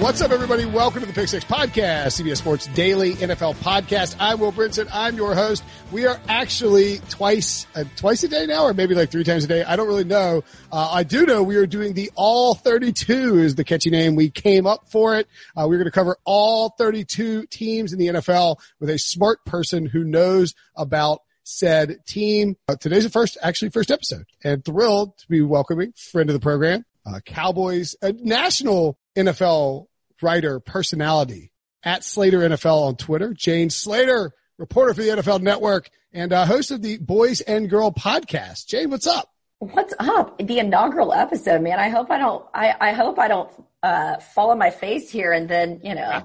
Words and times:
What's 0.00 0.22
up, 0.22 0.30
everybody? 0.30 0.64
Welcome 0.64 1.02
to 1.02 1.06
the 1.06 1.12
Pick 1.12 1.28
Six 1.28 1.44
Podcast, 1.44 2.18
CBS 2.18 2.38
Sports 2.38 2.68
Daily 2.68 3.16
NFL 3.16 3.54
Podcast. 3.56 4.16
I'm 4.18 4.40
Will 4.40 4.50
Brinson. 4.50 4.88
I'm 4.90 5.14
your 5.14 5.34
host. 5.34 5.62
We 5.92 6.06
are 6.06 6.18
actually 6.26 7.00
twice, 7.10 7.66
uh, 7.74 7.84
twice 7.96 8.22
a 8.22 8.28
day 8.28 8.46
now, 8.46 8.62
or 8.62 8.72
maybe 8.72 8.94
like 8.94 9.10
three 9.10 9.24
times 9.24 9.44
a 9.44 9.46
day. 9.46 9.62
I 9.62 9.76
don't 9.76 9.86
really 9.86 10.04
know. 10.04 10.42
Uh, 10.72 10.88
I 10.90 11.02
do 11.02 11.26
know 11.26 11.42
we 11.42 11.56
are 11.56 11.66
doing 11.66 11.92
the 11.92 12.10
All 12.14 12.54
32 12.54 13.40
is 13.40 13.56
the 13.56 13.62
catchy 13.62 13.90
name. 13.90 14.16
We 14.16 14.30
came 14.30 14.66
up 14.66 14.88
for 14.90 15.16
it. 15.16 15.28
Uh, 15.54 15.66
we're 15.68 15.76
going 15.76 15.84
to 15.84 15.90
cover 15.90 16.16
all 16.24 16.70
32 16.78 17.44
teams 17.48 17.92
in 17.92 17.98
the 17.98 18.06
NFL 18.06 18.56
with 18.80 18.88
a 18.88 18.98
smart 18.98 19.44
person 19.44 19.84
who 19.84 20.02
knows 20.02 20.54
about 20.76 21.20
said 21.44 21.98
team. 22.06 22.56
Uh, 22.68 22.76
today's 22.76 23.04
the 23.04 23.10
first, 23.10 23.36
actually 23.42 23.68
first 23.68 23.90
episode 23.90 24.24
and 24.42 24.64
thrilled 24.64 25.18
to 25.18 25.28
be 25.28 25.42
welcoming 25.42 25.92
friend 25.92 26.30
of 26.30 26.34
the 26.34 26.40
program, 26.40 26.86
uh, 27.04 27.20
Cowboys, 27.26 27.96
a 28.00 28.12
national 28.14 28.96
NFL 29.14 29.88
writer, 30.22 30.60
personality 30.60 31.52
at 31.82 32.04
Slater 32.04 32.40
NFL 32.40 32.82
on 32.82 32.96
Twitter. 32.96 33.32
Jane 33.34 33.70
Slater, 33.70 34.32
reporter 34.58 34.94
for 34.94 35.02
the 35.02 35.08
NFL 35.08 35.40
Network 35.40 35.90
and 36.12 36.32
uh, 36.32 36.46
host 36.46 36.70
of 36.70 36.82
the 36.82 36.98
Boys 36.98 37.40
and 37.40 37.70
Girl 37.70 37.90
podcast. 37.90 38.66
Jane, 38.66 38.90
what's 38.90 39.06
up? 39.06 39.30
What's 39.58 39.94
up? 39.98 40.38
The 40.38 40.58
inaugural 40.58 41.12
episode, 41.12 41.60
man. 41.62 41.78
I 41.78 41.90
hope 41.90 42.10
I 42.10 42.18
don't. 42.18 42.44
I, 42.54 42.74
I 42.80 42.92
hope 42.92 43.18
I 43.18 43.28
don't 43.28 43.50
uh, 43.82 44.16
fall 44.18 44.50
on 44.50 44.58
my 44.58 44.70
face 44.70 45.10
here, 45.10 45.32
and 45.32 45.48
then 45.50 45.80
you 45.84 45.94
know, 45.94 46.00
yeah. 46.00 46.22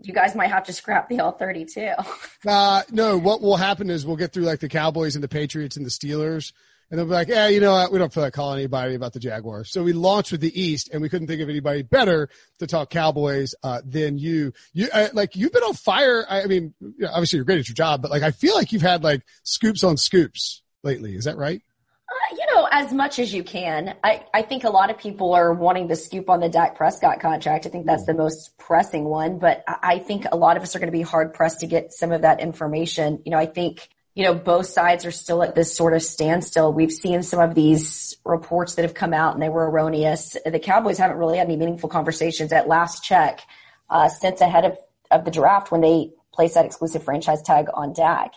you 0.00 0.14
guys 0.14 0.34
might 0.34 0.50
have 0.50 0.64
to 0.64 0.72
scrap 0.72 1.08
the 1.10 1.20
all 1.20 1.32
thirty-two. 1.32 1.92
uh, 2.48 2.82
no. 2.90 3.18
What 3.18 3.42
will 3.42 3.58
happen 3.58 3.90
is 3.90 4.06
we'll 4.06 4.16
get 4.16 4.32
through 4.32 4.44
like 4.44 4.60
the 4.60 4.70
Cowboys 4.70 5.16
and 5.16 5.22
the 5.22 5.28
Patriots 5.28 5.76
and 5.76 5.84
the 5.84 5.90
Steelers, 5.90 6.52
and 6.90 6.98
they'll 6.98 7.06
be 7.06 7.12
like, 7.12 7.28
yeah, 7.28 7.48
you 7.48 7.60
know 7.60 7.72
what? 7.72 7.92
We 7.92 7.98
don't 7.98 8.12
feel 8.12 8.22
like 8.22 8.32
calling 8.32 8.58
anybody 8.58 8.94
about 8.94 9.12
the 9.12 9.20
Jaguars. 9.20 9.70
So 9.70 9.82
we 9.82 9.92
launched 9.92 10.32
with 10.32 10.40
the 10.40 10.60
East 10.60 10.88
and 10.92 11.02
we 11.02 11.08
couldn't 11.08 11.26
think 11.26 11.42
of 11.42 11.48
anybody 11.48 11.82
better 11.82 12.30
to 12.60 12.66
talk 12.66 12.90
Cowboys, 12.90 13.54
uh, 13.62 13.82
than 13.84 14.18
you. 14.18 14.52
You, 14.72 14.88
uh, 14.92 15.08
like, 15.12 15.36
you've 15.36 15.52
been 15.52 15.62
on 15.62 15.74
fire. 15.74 16.24
I, 16.28 16.42
I 16.42 16.46
mean, 16.46 16.74
obviously 17.06 17.36
you're 17.36 17.44
great 17.44 17.58
at 17.58 17.68
your 17.68 17.74
job, 17.74 18.00
but 18.00 18.10
like, 18.10 18.22
I 18.22 18.30
feel 18.30 18.54
like 18.54 18.72
you've 18.72 18.82
had 18.82 19.04
like 19.04 19.22
scoops 19.42 19.84
on 19.84 19.96
scoops 19.96 20.62
lately. 20.82 21.14
Is 21.14 21.24
that 21.24 21.36
right? 21.36 21.60
Uh, 22.08 22.36
you 22.36 22.54
know, 22.54 22.66
as 22.72 22.90
much 22.90 23.18
as 23.18 23.34
you 23.34 23.44
can. 23.44 23.94
I, 24.02 24.24
I 24.32 24.40
think 24.40 24.64
a 24.64 24.70
lot 24.70 24.90
of 24.90 24.96
people 24.96 25.34
are 25.34 25.52
wanting 25.52 25.88
to 25.88 25.96
scoop 25.96 26.30
on 26.30 26.40
the 26.40 26.48
Dak 26.48 26.74
Prescott 26.74 27.20
contract. 27.20 27.66
I 27.66 27.68
think 27.68 27.84
that's 27.84 28.06
the 28.06 28.14
most 28.14 28.56
pressing 28.56 29.04
one, 29.04 29.38
but 29.38 29.62
I, 29.68 29.76
I 29.82 29.98
think 29.98 30.24
a 30.32 30.36
lot 30.36 30.56
of 30.56 30.62
us 30.62 30.74
are 30.74 30.78
going 30.78 30.90
to 30.90 30.96
be 30.96 31.02
hard 31.02 31.34
pressed 31.34 31.60
to 31.60 31.66
get 31.66 31.92
some 31.92 32.12
of 32.12 32.22
that 32.22 32.40
information. 32.40 33.20
You 33.26 33.32
know, 33.32 33.38
I 33.38 33.44
think 33.44 33.90
you 34.18 34.24
know, 34.24 34.34
both 34.34 34.66
sides 34.66 35.06
are 35.06 35.12
still 35.12 35.44
at 35.44 35.54
this 35.54 35.76
sort 35.76 35.94
of 35.94 36.02
standstill. 36.02 36.72
We've 36.72 36.90
seen 36.90 37.22
some 37.22 37.38
of 37.38 37.54
these 37.54 38.16
reports 38.24 38.74
that 38.74 38.82
have 38.82 38.92
come 38.92 39.14
out 39.14 39.34
and 39.34 39.40
they 39.40 39.48
were 39.48 39.70
erroneous. 39.70 40.36
The 40.44 40.58
Cowboys 40.58 40.98
haven't 40.98 41.18
really 41.18 41.38
had 41.38 41.46
any 41.46 41.56
meaningful 41.56 41.88
conversations 41.88 42.52
at 42.52 42.66
last 42.66 43.04
check 43.04 43.42
uh, 43.88 44.08
since 44.08 44.40
ahead 44.40 44.64
of, 44.64 44.76
of 45.12 45.24
the 45.24 45.30
draft 45.30 45.70
when 45.70 45.82
they 45.82 46.10
placed 46.34 46.54
that 46.54 46.64
exclusive 46.64 47.04
franchise 47.04 47.42
tag 47.42 47.66
on 47.72 47.92
Dak. 47.92 48.32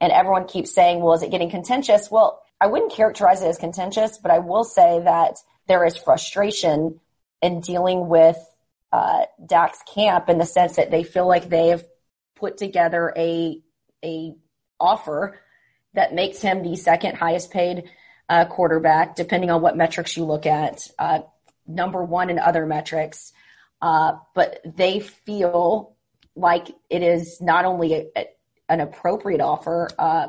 And 0.00 0.12
everyone 0.12 0.46
keeps 0.46 0.74
saying, 0.74 1.02
well, 1.02 1.12
is 1.12 1.22
it 1.22 1.30
getting 1.30 1.50
contentious? 1.50 2.10
Well, 2.10 2.40
I 2.58 2.68
wouldn't 2.68 2.92
characterize 2.92 3.42
it 3.42 3.48
as 3.48 3.58
contentious, 3.58 4.16
but 4.16 4.30
I 4.30 4.38
will 4.38 4.64
say 4.64 5.02
that 5.04 5.36
there 5.66 5.84
is 5.84 5.98
frustration 5.98 7.00
in 7.42 7.60
dealing 7.60 8.08
with 8.08 8.38
uh, 8.92 9.26
Dak's 9.44 9.82
camp 9.94 10.30
in 10.30 10.38
the 10.38 10.46
sense 10.46 10.76
that 10.76 10.90
they 10.90 11.02
feel 11.02 11.28
like 11.28 11.50
they 11.50 11.68
have 11.68 11.84
put 12.34 12.56
together 12.56 13.12
a 13.14 13.60
a 14.02 14.32
offer 14.80 15.38
that 15.94 16.14
makes 16.14 16.40
him 16.40 16.62
the 16.62 16.76
second 16.76 17.16
highest 17.16 17.50
paid 17.50 17.90
uh, 18.28 18.44
quarterback, 18.44 19.16
depending 19.16 19.50
on 19.50 19.62
what 19.62 19.76
metrics 19.76 20.16
you 20.16 20.24
look 20.24 20.46
at, 20.46 20.86
uh, 20.98 21.20
number 21.66 22.04
one 22.04 22.30
in 22.30 22.38
other 22.38 22.66
metrics. 22.66 23.32
Uh, 23.80 24.12
but 24.34 24.60
they 24.64 25.00
feel 25.00 25.96
like 26.34 26.68
it 26.90 27.02
is 27.02 27.40
not 27.40 27.64
only 27.64 27.94
a, 27.94 28.06
a, 28.16 28.26
an 28.68 28.80
appropriate 28.80 29.40
offer, 29.40 29.88
uh, 29.98 30.28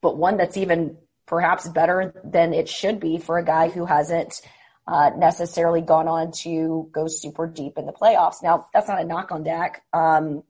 but 0.00 0.16
one 0.16 0.36
that's 0.36 0.56
even 0.56 0.96
perhaps 1.26 1.68
better 1.68 2.20
than 2.24 2.52
it 2.52 2.68
should 2.68 3.00
be 3.00 3.18
for 3.18 3.38
a 3.38 3.44
guy 3.44 3.68
who 3.68 3.84
hasn't 3.84 4.40
uh, 4.86 5.10
necessarily 5.16 5.80
gone 5.80 6.08
on 6.08 6.32
to 6.32 6.88
go 6.92 7.06
super 7.06 7.46
deep 7.46 7.78
in 7.78 7.86
the 7.86 7.92
playoffs. 7.92 8.42
Now, 8.42 8.66
that's 8.72 8.88
not 8.88 9.00
a 9.00 9.04
knock 9.04 9.30
on 9.30 9.44
Dak. 9.44 9.82
Um, 9.92 10.42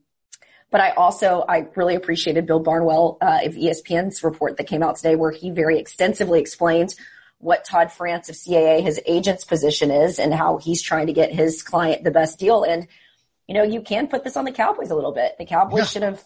but 0.70 0.81
I 0.81 0.91
also, 0.91 1.44
I 1.48 1.66
really 1.75 1.97
appreciated 1.97 2.47
Bill 2.47 2.60
Barnwell 2.60 3.19
uh, 3.20 3.41
of 3.44 3.54
ESPN's 3.54 4.22
report 4.22 4.56
that 4.56 4.69
came 4.69 4.82
out 4.82 4.97
today 4.97 5.16
where 5.16 5.32
he 5.32 5.50
very 5.50 5.78
extensively 5.78 6.41
explained 6.41 6.94
what 7.38 7.64
Todd 7.64 7.91
France 7.91 8.28
of 8.28 8.36
CAA, 8.36 8.82
his 8.82 9.00
agent's 9.06 9.44
position 9.44 9.91
is 9.91 10.19
and 10.19 10.32
how 10.32 10.59
he's 10.59 10.82
trying 10.82 11.09
to 11.09 11.12
get 11.12 11.32
his 11.32 11.62
client 11.62 12.04
the 12.04 12.10
best 12.10 12.38
deal. 12.38 12.62
And, 12.62 12.86
you 13.48 13.54
know, 13.54 13.64
you 13.64 13.80
can 13.80 14.06
put 14.06 14.22
this 14.22 14.36
on 14.36 14.44
the 14.44 14.53
Cowboys 14.53 14.91
a 14.91 14.94
little 14.94 15.12
bit. 15.12 15.36
The 15.38 15.47
Cowboys 15.47 15.78
yeah. 15.78 15.84
should 15.86 16.03
have 16.03 16.25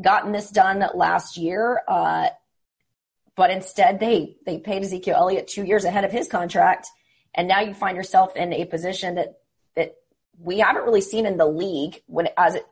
gotten 0.00 0.32
this 0.32 0.50
done 0.50 0.84
last 0.94 1.36
year. 1.36 1.82
Uh, 1.86 2.28
but 3.34 3.50
instead 3.50 4.00
they, 4.00 4.36
they 4.46 4.58
paid 4.58 4.82
Ezekiel 4.82 5.16
Elliott 5.16 5.48
two 5.48 5.64
years 5.64 5.84
ahead 5.84 6.04
of 6.04 6.12
his 6.12 6.28
contract. 6.28 6.86
And 7.34 7.48
now 7.48 7.60
you 7.60 7.74
find 7.74 7.96
yourself 7.96 8.36
in 8.36 8.52
a 8.52 8.64
position 8.64 9.16
that, 9.16 9.40
that 9.74 9.96
we 10.38 10.60
haven't 10.60 10.84
really 10.84 11.00
seen 11.00 11.26
in 11.26 11.36
the 11.36 11.46
league 11.46 12.02
when 12.06 12.28
as 12.36 12.54
it 12.54 12.66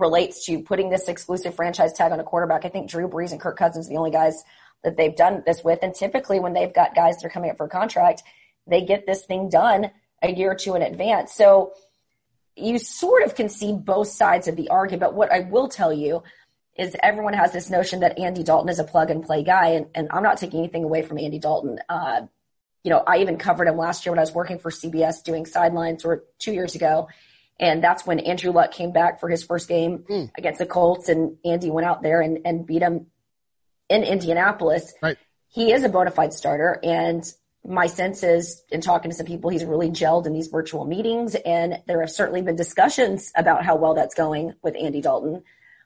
relates 0.00 0.44
to 0.46 0.62
putting 0.62 0.90
this 0.90 1.08
exclusive 1.08 1.54
franchise 1.54 1.92
tag 1.92 2.12
on 2.12 2.20
a 2.20 2.24
quarterback. 2.24 2.64
I 2.64 2.68
think 2.68 2.90
Drew 2.90 3.08
Brees 3.08 3.32
and 3.32 3.40
Kirk 3.40 3.56
Cousins 3.56 3.86
are 3.86 3.90
the 3.90 3.96
only 3.96 4.10
guys 4.10 4.42
that 4.82 4.96
they've 4.96 5.14
done 5.14 5.42
this 5.46 5.62
with. 5.62 5.80
And 5.82 5.94
typically 5.94 6.40
when 6.40 6.52
they've 6.52 6.72
got 6.72 6.94
guys 6.94 7.18
that 7.18 7.26
are 7.26 7.30
coming 7.30 7.50
up 7.50 7.56
for 7.56 7.66
a 7.66 7.70
contract, 7.70 8.22
they 8.66 8.82
get 8.82 9.06
this 9.06 9.24
thing 9.24 9.48
done 9.48 9.90
a 10.22 10.30
year 10.30 10.52
or 10.52 10.54
two 10.54 10.74
in 10.74 10.82
advance. 10.82 11.34
So 11.34 11.74
you 12.56 12.78
sort 12.78 13.22
of 13.22 13.34
can 13.34 13.48
see 13.48 13.72
both 13.72 14.08
sides 14.08 14.48
of 14.48 14.56
the 14.56 14.68
argument. 14.68 15.00
But 15.00 15.14
what 15.14 15.32
I 15.32 15.40
will 15.40 15.68
tell 15.68 15.92
you 15.92 16.22
is 16.76 16.96
everyone 17.02 17.34
has 17.34 17.52
this 17.52 17.70
notion 17.70 18.00
that 18.00 18.18
Andy 18.18 18.42
Dalton 18.42 18.68
is 18.68 18.78
a 18.78 18.84
plug 18.84 19.10
and 19.10 19.24
play 19.24 19.42
guy. 19.42 19.70
And, 19.70 19.86
and 19.94 20.08
I'm 20.10 20.22
not 20.22 20.38
taking 20.38 20.60
anything 20.60 20.84
away 20.84 21.02
from 21.02 21.18
Andy 21.18 21.38
Dalton. 21.38 21.78
Uh, 21.88 22.22
you 22.82 22.90
know, 22.90 23.02
I 23.06 23.18
even 23.18 23.36
covered 23.36 23.68
him 23.68 23.76
last 23.76 24.06
year 24.06 24.12
when 24.12 24.18
I 24.18 24.22
was 24.22 24.32
working 24.32 24.58
for 24.58 24.70
CBS 24.70 25.22
doing 25.22 25.44
sidelines 25.44 26.04
or 26.04 26.24
two 26.38 26.52
years 26.52 26.74
ago. 26.74 27.08
And 27.60 27.84
that's 27.84 28.06
when 28.06 28.18
Andrew 28.20 28.50
Luck 28.50 28.72
came 28.72 28.90
back 28.90 29.20
for 29.20 29.28
his 29.28 29.44
first 29.44 29.68
game 29.68 30.04
mm. 30.10 30.30
against 30.36 30.58
the 30.58 30.66
Colts 30.66 31.10
and 31.10 31.36
Andy 31.44 31.70
went 31.70 31.86
out 31.86 32.02
there 32.02 32.22
and, 32.22 32.38
and 32.46 32.66
beat 32.66 32.80
him 32.80 33.06
in 33.90 34.02
Indianapolis. 34.02 34.94
Right. 35.02 35.18
He 35.48 35.70
is 35.70 35.84
a 35.84 35.90
bona 35.90 36.10
fide 36.10 36.32
starter 36.32 36.80
and 36.82 37.22
my 37.62 37.86
sense 37.86 38.22
is 38.22 38.62
in 38.70 38.80
talking 38.80 39.10
to 39.10 39.16
some 39.16 39.26
people, 39.26 39.50
he's 39.50 39.66
really 39.66 39.90
gelled 39.90 40.24
in 40.26 40.32
these 40.32 40.46
virtual 40.48 40.86
meetings 40.86 41.34
and 41.34 41.82
there 41.86 42.00
have 42.00 42.10
certainly 42.10 42.40
been 42.40 42.56
discussions 42.56 43.30
about 43.36 43.62
how 43.62 43.76
well 43.76 43.92
that's 43.92 44.14
going 44.14 44.54
with 44.62 44.74
Andy 44.80 45.02
Dalton. 45.02 45.42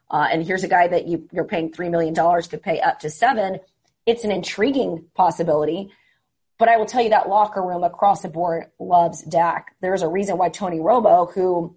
Uh, 0.09 0.29
and 0.31 0.45
here's 0.45 0.62
a 0.62 0.69
guy 0.69 0.87
that 0.87 1.09
you, 1.09 1.29
you're 1.33 1.45
paying 1.45 1.73
$3 1.73 1.91
million 1.91 2.15
could 2.15 2.62
pay 2.62 2.81
up 2.81 3.01
to 3.01 3.11
seven. 3.11 3.59
It's 4.06 4.23
an 4.23 4.31
intriguing 4.31 5.06
possibility. 5.15 5.91
But 6.59 6.69
I 6.69 6.77
will 6.77 6.87
tell 6.87 7.03
you 7.03 7.11
that 7.11 7.29
locker 7.29 7.62
room 7.62 7.83
across 7.83 8.23
the 8.23 8.29
board 8.29 8.67
loves 8.79 9.23
Dak. 9.23 9.75
There's 9.81 10.03
a 10.03 10.09
reason 10.09 10.39
why 10.39 10.51
Tony 10.51 10.79
Romo, 10.79 11.33
who 11.33 11.77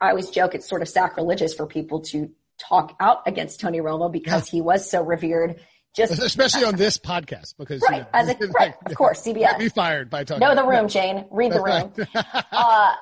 I 0.00 0.10
always 0.10 0.30
joke 0.30 0.54
it's 0.54 0.68
sort 0.68 0.82
of 0.82 0.88
sacrilegious 0.88 1.54
for 1.54 1.66
people 1.66 2.00
to 2.02 2.30
talk 2.58 2.94
out 3.00 3.22
against 3.26 3.60
Tony 3.60 3.80
Romo 3.80 4.10
because 4.10 4.48
he 4.48 4.60
was 4.60 4.88
so 4.88 5.02
revered. 5.02 5.60
Just 5.96 6.12
especially 6.22 6.64
on 6.64 6.76
this 6.76 6.98
podcast 6.98 7.54
because 7.56 7.80
right, 7.82 7.98
you 7.98 8.02
know, 8.02 8.08
as 8.12 8.28
a, 8.28 8.36
right, 8.48 8.74
of 8.86 8.94
course, 8.94 9.22
CBS. 9.26 9.58
Be 9.58 9.68
fired 9.68 10.10
by 10.10 10.24
Tony. 10.24 10.40
Know 10.40 10.54
the 10.54 10.64
room, 10.64 10.88
Jane. 10.88 11.26
Read 11.30 11.52
the 11.52 11.62
room. 11.62 11.92
uh, 12.52 12.92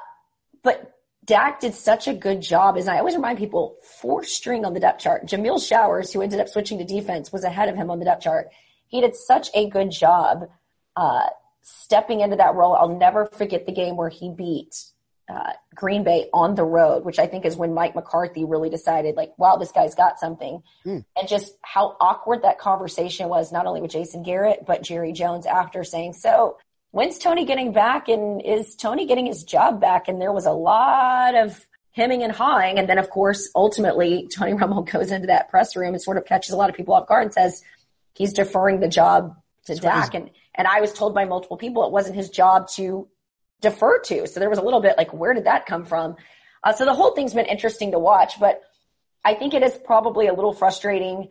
but 0.62 0.92
Dak 1.24 1.60
did 1.60 1.74
such 1.74 2.08
a 2.08 2.14
good 2.14 2.40
job, 2.40 2.76
as 2.76 2.88
I 2.88 2.98
always 2.98 3.14
remind 3.14 3.38
people, 3.38 3.76
four 4.00 4.24
string 4.24 4.64
on 4.64 4.74
the 4.74 4.80
depth 4.80 5.00
chart. 5.00 5.26
Jameill 5.26 5.66
Showers, 5.66 6.12
who 6.12 6.20
ended 6.20 6.40
up 6.40 6.48
switching 6.48 6.78
to 6.78 6.84
defense, 6.84 7.32
was 7.32 7.44
ahead 7.44 7.68
of 7.68 7.76
him 7.76 7.90
on 7.90 7.98
the 7.98 8.04
depth 8.04 8.22
chart. 8.22 8.48
He 8.88 9.00
did 9.00 9.14
such 9.14 9.48
a 9.54 9.68
good 9.68 9.90
job 9.90 10.48
uh, 10.96 11.26
stepping 11.62 12.20
into 12.20 12.36
that 12.36 12.54
role. 12.54 12.74
I'll 12.74 12.96
never 12.96 13.26
forget 13.26 13.66
the 13.66 13.72
game 13.72 13.96
where 13.96 14.08
he 14.08 14.30
beat 14.30 14.74
uh, 15.28 15.52
Green 15.74 16.04
Bay 16.04 16.28
on 16.32 16.54
the 16.54 16.64
road, 16.64 17.04
which 17.04 17.18
I 17.18 17.26
think 17.26 17.44
is 17.44 17.56
when 17.56 17.74
Mike 17.74 17.94
McCarthy 17.94 18.44
really 18.44 18.68
decided, 18.68 19.16
like, 19.16 19.32
wow, 19.38 19.56
this 19.56 19.72
guy's 19.72 19.94
got 19.94 20.18
something. 20.18 20.62
Mm. 20.84 21.04
And 21.16 21.28
just 21.28 21.54
how 21.62 21.96
awkward 22.00 22.42
that 22.42 22.58
conversation 22.58 23.28
was, 23.28 23.52
not 23.52 23.66
only 23.66 23.80
with 23.80 23.92
Jason 23.92 24.22
Garrett, 24.22 24.64
but 24.66 24.82
Jerry 24.82 25.12
Jones 25.12 25.46
after 25.46 25.84
saying, 25.84 26.14
so 26.14 26.58
when's 26.90 27.18
Tony 27.18 27.44
getting 27.44 27.72
back? 27.72 28.08
And 28.08 28.42
is 28.44 28.74
Tony 28.74 29.06
getting 29.06 29.26
his 29.26 29.44
job 29.44 29.80
back? 29.80 30.08
And 30.08 30.20
there 30.20 30.32
was 30.32 30.46
a 30.46 30.52
lot 30.52 31.34
of 31.34 31.64
hemming 31.92 32.22
and 32.22 32.32
hawing. 32.32 32.78
And 32.78 32.88
then, 32.88 32.98
of 32.98 33.08
course, 33.10 33.48
ultimately, 33.54 34.28
Tony 34.34 34.52
Romo 34.52 34.88
goes 34.90 35.10
into 35.10 35.28
that 35.28 35.50
press 35.50 35.76
room 35.76 35.94
and 35.94 36.02
sort 36.02 36.16
of 36.16 36.24
catches 36.24 36.52
a 36.52 36.56
lot 36.56 36.68
of 36.68 36.76
people 36.76 36.94
off 36.94 37.06
guard 37.06 37.24
and 37.24 37.32
says 37.32 37.62
he's 38.14 38.32
deferring 38.32 38.80
the 38.80 38.88
job 38.88 39.36
to 39.66 39.74
Dak. 39.76 40.14
And, 40.14 40.30
and 40.62 40.68
I 40.68 40.80
was 40.80 40.92
told 40.92 41.12
by 41.12 41.24
multiple 41.24 41.56
people 41.56 41.84
it 41.84 41.90
wasn't 41.90 42.14
his 42.14 42.30
job 42.30 42.68
to 42.76 43.08
defer 43.60 43.98
to. 43.98 44.28
So 44.28 44.38
there 44.38 44.48
was 44.48 44.60
a 44.60 44.62
little 44.62 44.80
bit 44.80 44.96
like, 44.96 45.12
where 45.12 45.34
did 45.34 45.46
that 45.46 45.66
come 45.66 45.84
from? 45.84 46.14
Uh, 46.62 46.72
so 46.72 46.84
the 46.84 46.94
whole 46.94 47.16
thing's 47.16 47.34
been 47.34 47.46
interesting 47.46 47.90
to 47.90 47.98
watch, 47.98 48.38
but 48.38 48.62
I 49.24 49.34
think 49.34 49.54
it 49.54 49.64
is 49.64 49.76
probably 49.84 50.28
a 50.28 50.32
little 50.32 50.52
frustrating 50.52 51.30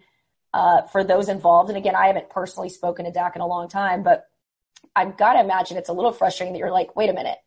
uh, 0.53 0.81
for 0.81 1.05
those 1.05 1.29
involved. 1.29 1.69
And 1.69 1.77
again, 1.77 1.95
I 1.95 2.07
haven't 2.07 2.29
personally 2.29 2.67
spoken 2.67 3.05
to 3.05 3.11
Dak 3.13 3.37
in 3.37 3.41
a 3.41 3.47
long 3.47 3.69
time, 3.69 4.03
but 4.03 4.25
I've 4.93 5.15
got 5.15 5.35
to 5.35 5.39
imagine 5.39 5.77
it's 5.77 5.87
a 5.87 5.93
little 5.93 6.11
frustrating 6.11 6.51
that 6.51 6.59
you're 6.59 6.69
like, 6.69 6.93
wait 6.97 7.09
a 7.09 7.13
minute, 7.13 7.37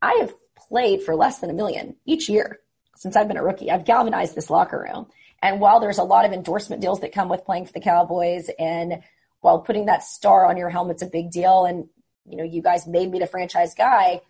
I 0.00 0.18
have 0.20 0.32
played 0.68 1.02
for 1.02 1.16
less 1.16 1.40
than 1.40 1.50
a 1.50 1.54
million 1.54 1.96
each 2.06 2.28
year 2.28 2.60
since 2.94 3.16
I've 3.16 3.26
been 3.26 3.38
a 3.38 3.42
rookie. 3.42 3.72
I've 3.72 3.84
galvanized 3.84 4.36
this 4.36 4.50
locker 4.50 4.78
room. 4.78 5.08
And 5.42 5.58
while 5.58 5.80
there's 5.80 5.98
a 5.98 6.04
lot 6.04 6.26
of 6.26 6.32
endorsement 6.32 6.80
deals 6.80 7.00
that 7.00 7.10
come 7.10 7.28
with 7.28 7.44
playing 7.44 7.66
for 7.66 7.72
the 7.72 7.80
Cowboys 7.80 8.50
and 8.56 9.02
while 9.44 9.58
putting 9.58 9.84
that 9.84 10.02
star 10.02 10.46
on 10.46 10.56
your 10.56 10.70
helmet's 10.70 11.02
a 11.02 11.06
big 11.06 11.30
deal 11.30 11.66
and 11.66 11.86
you 12.24 12.38
know, 12.38 12.44
you 12.44 12.62
guys 12.62 12.86
made 12.86 13.10
me 13.10 13.18
the 13.18 13.26
franchise 13.26 13.74
guy. 13.74 14.22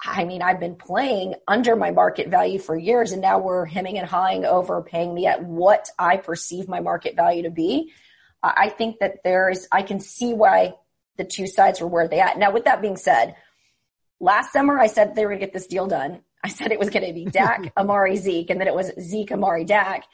I 0.00 0.24
mean, 0.24 0.42
I've 0.42 0.60
been 0.60 0.76
playing 0.76 1.34
under 1.48 1.74
my 1.74 1.90
market 1.90 2.28
value 2.28 2.60
for 2.60 2.76
years 2.76 3.10
and 3.10 3.20
now 3.20 3.40
we're 3.40 3.64
hemming 3.64 3.98
and 3.98 4.08
hawing 4.08 4.44
over 4.44 4.80
paying 4.80 5.12
me 5.12 5.26
at 5.26 5.42
what 5.42 5.88
I 5.98 6.18
perceive 6.18 6.68
my 6.68 6.78
market 6.78 7.16
value 7.16 7.42
to 7.42 7.50
be. 7.50 7.92
I 8.44 8.68
think 8.68 9.00
that 9.00 9.24
there 9.24 9.50
is, 9.50 9.66
I 9.72 9.82
can 9.82 9.98
see 9.98 10.34
why 10.34 10.74
the 11.16 11.24
two 11.24 11.48
sides 11.48 11.80
were 11.80 11.88
where 11.88 12.06
they 12.06 12.20
at. 12.20 12.38
Now, 12.38 12.52
with 12.52 12.66
that 12.66 12.80
being 12.80 12.96
said, 12.96 13.34
last 14.20 14.52
summer 14.52 14.78
I 14.78 14.86
said 14.86 15.16
they 15.16 15.24
were 15.24 15.30
going 15.30 15.40
to 15.40 15.46
get 15.46 15.52
this 15.52 15.66
deal 15.66 15.88
done. 15.88 16.20
I 16.44 16.48
said 16.48 16.70
it 16.70 16.78
was 16.78 16.90
going 16.90 17.06
to 17.06 17.12
be 17.12 17.24
Dak, 17.24 17.72
Amari, 17.76 18.14
Zeke, 18.14 18.50
and 18.50 18.60
then 18.60 18.68
it 18.68 18.74
was 18.74 18.92
Zeke, 19.00 19.32
Amari, 19.32 19.64
Dak. 19.64 20.04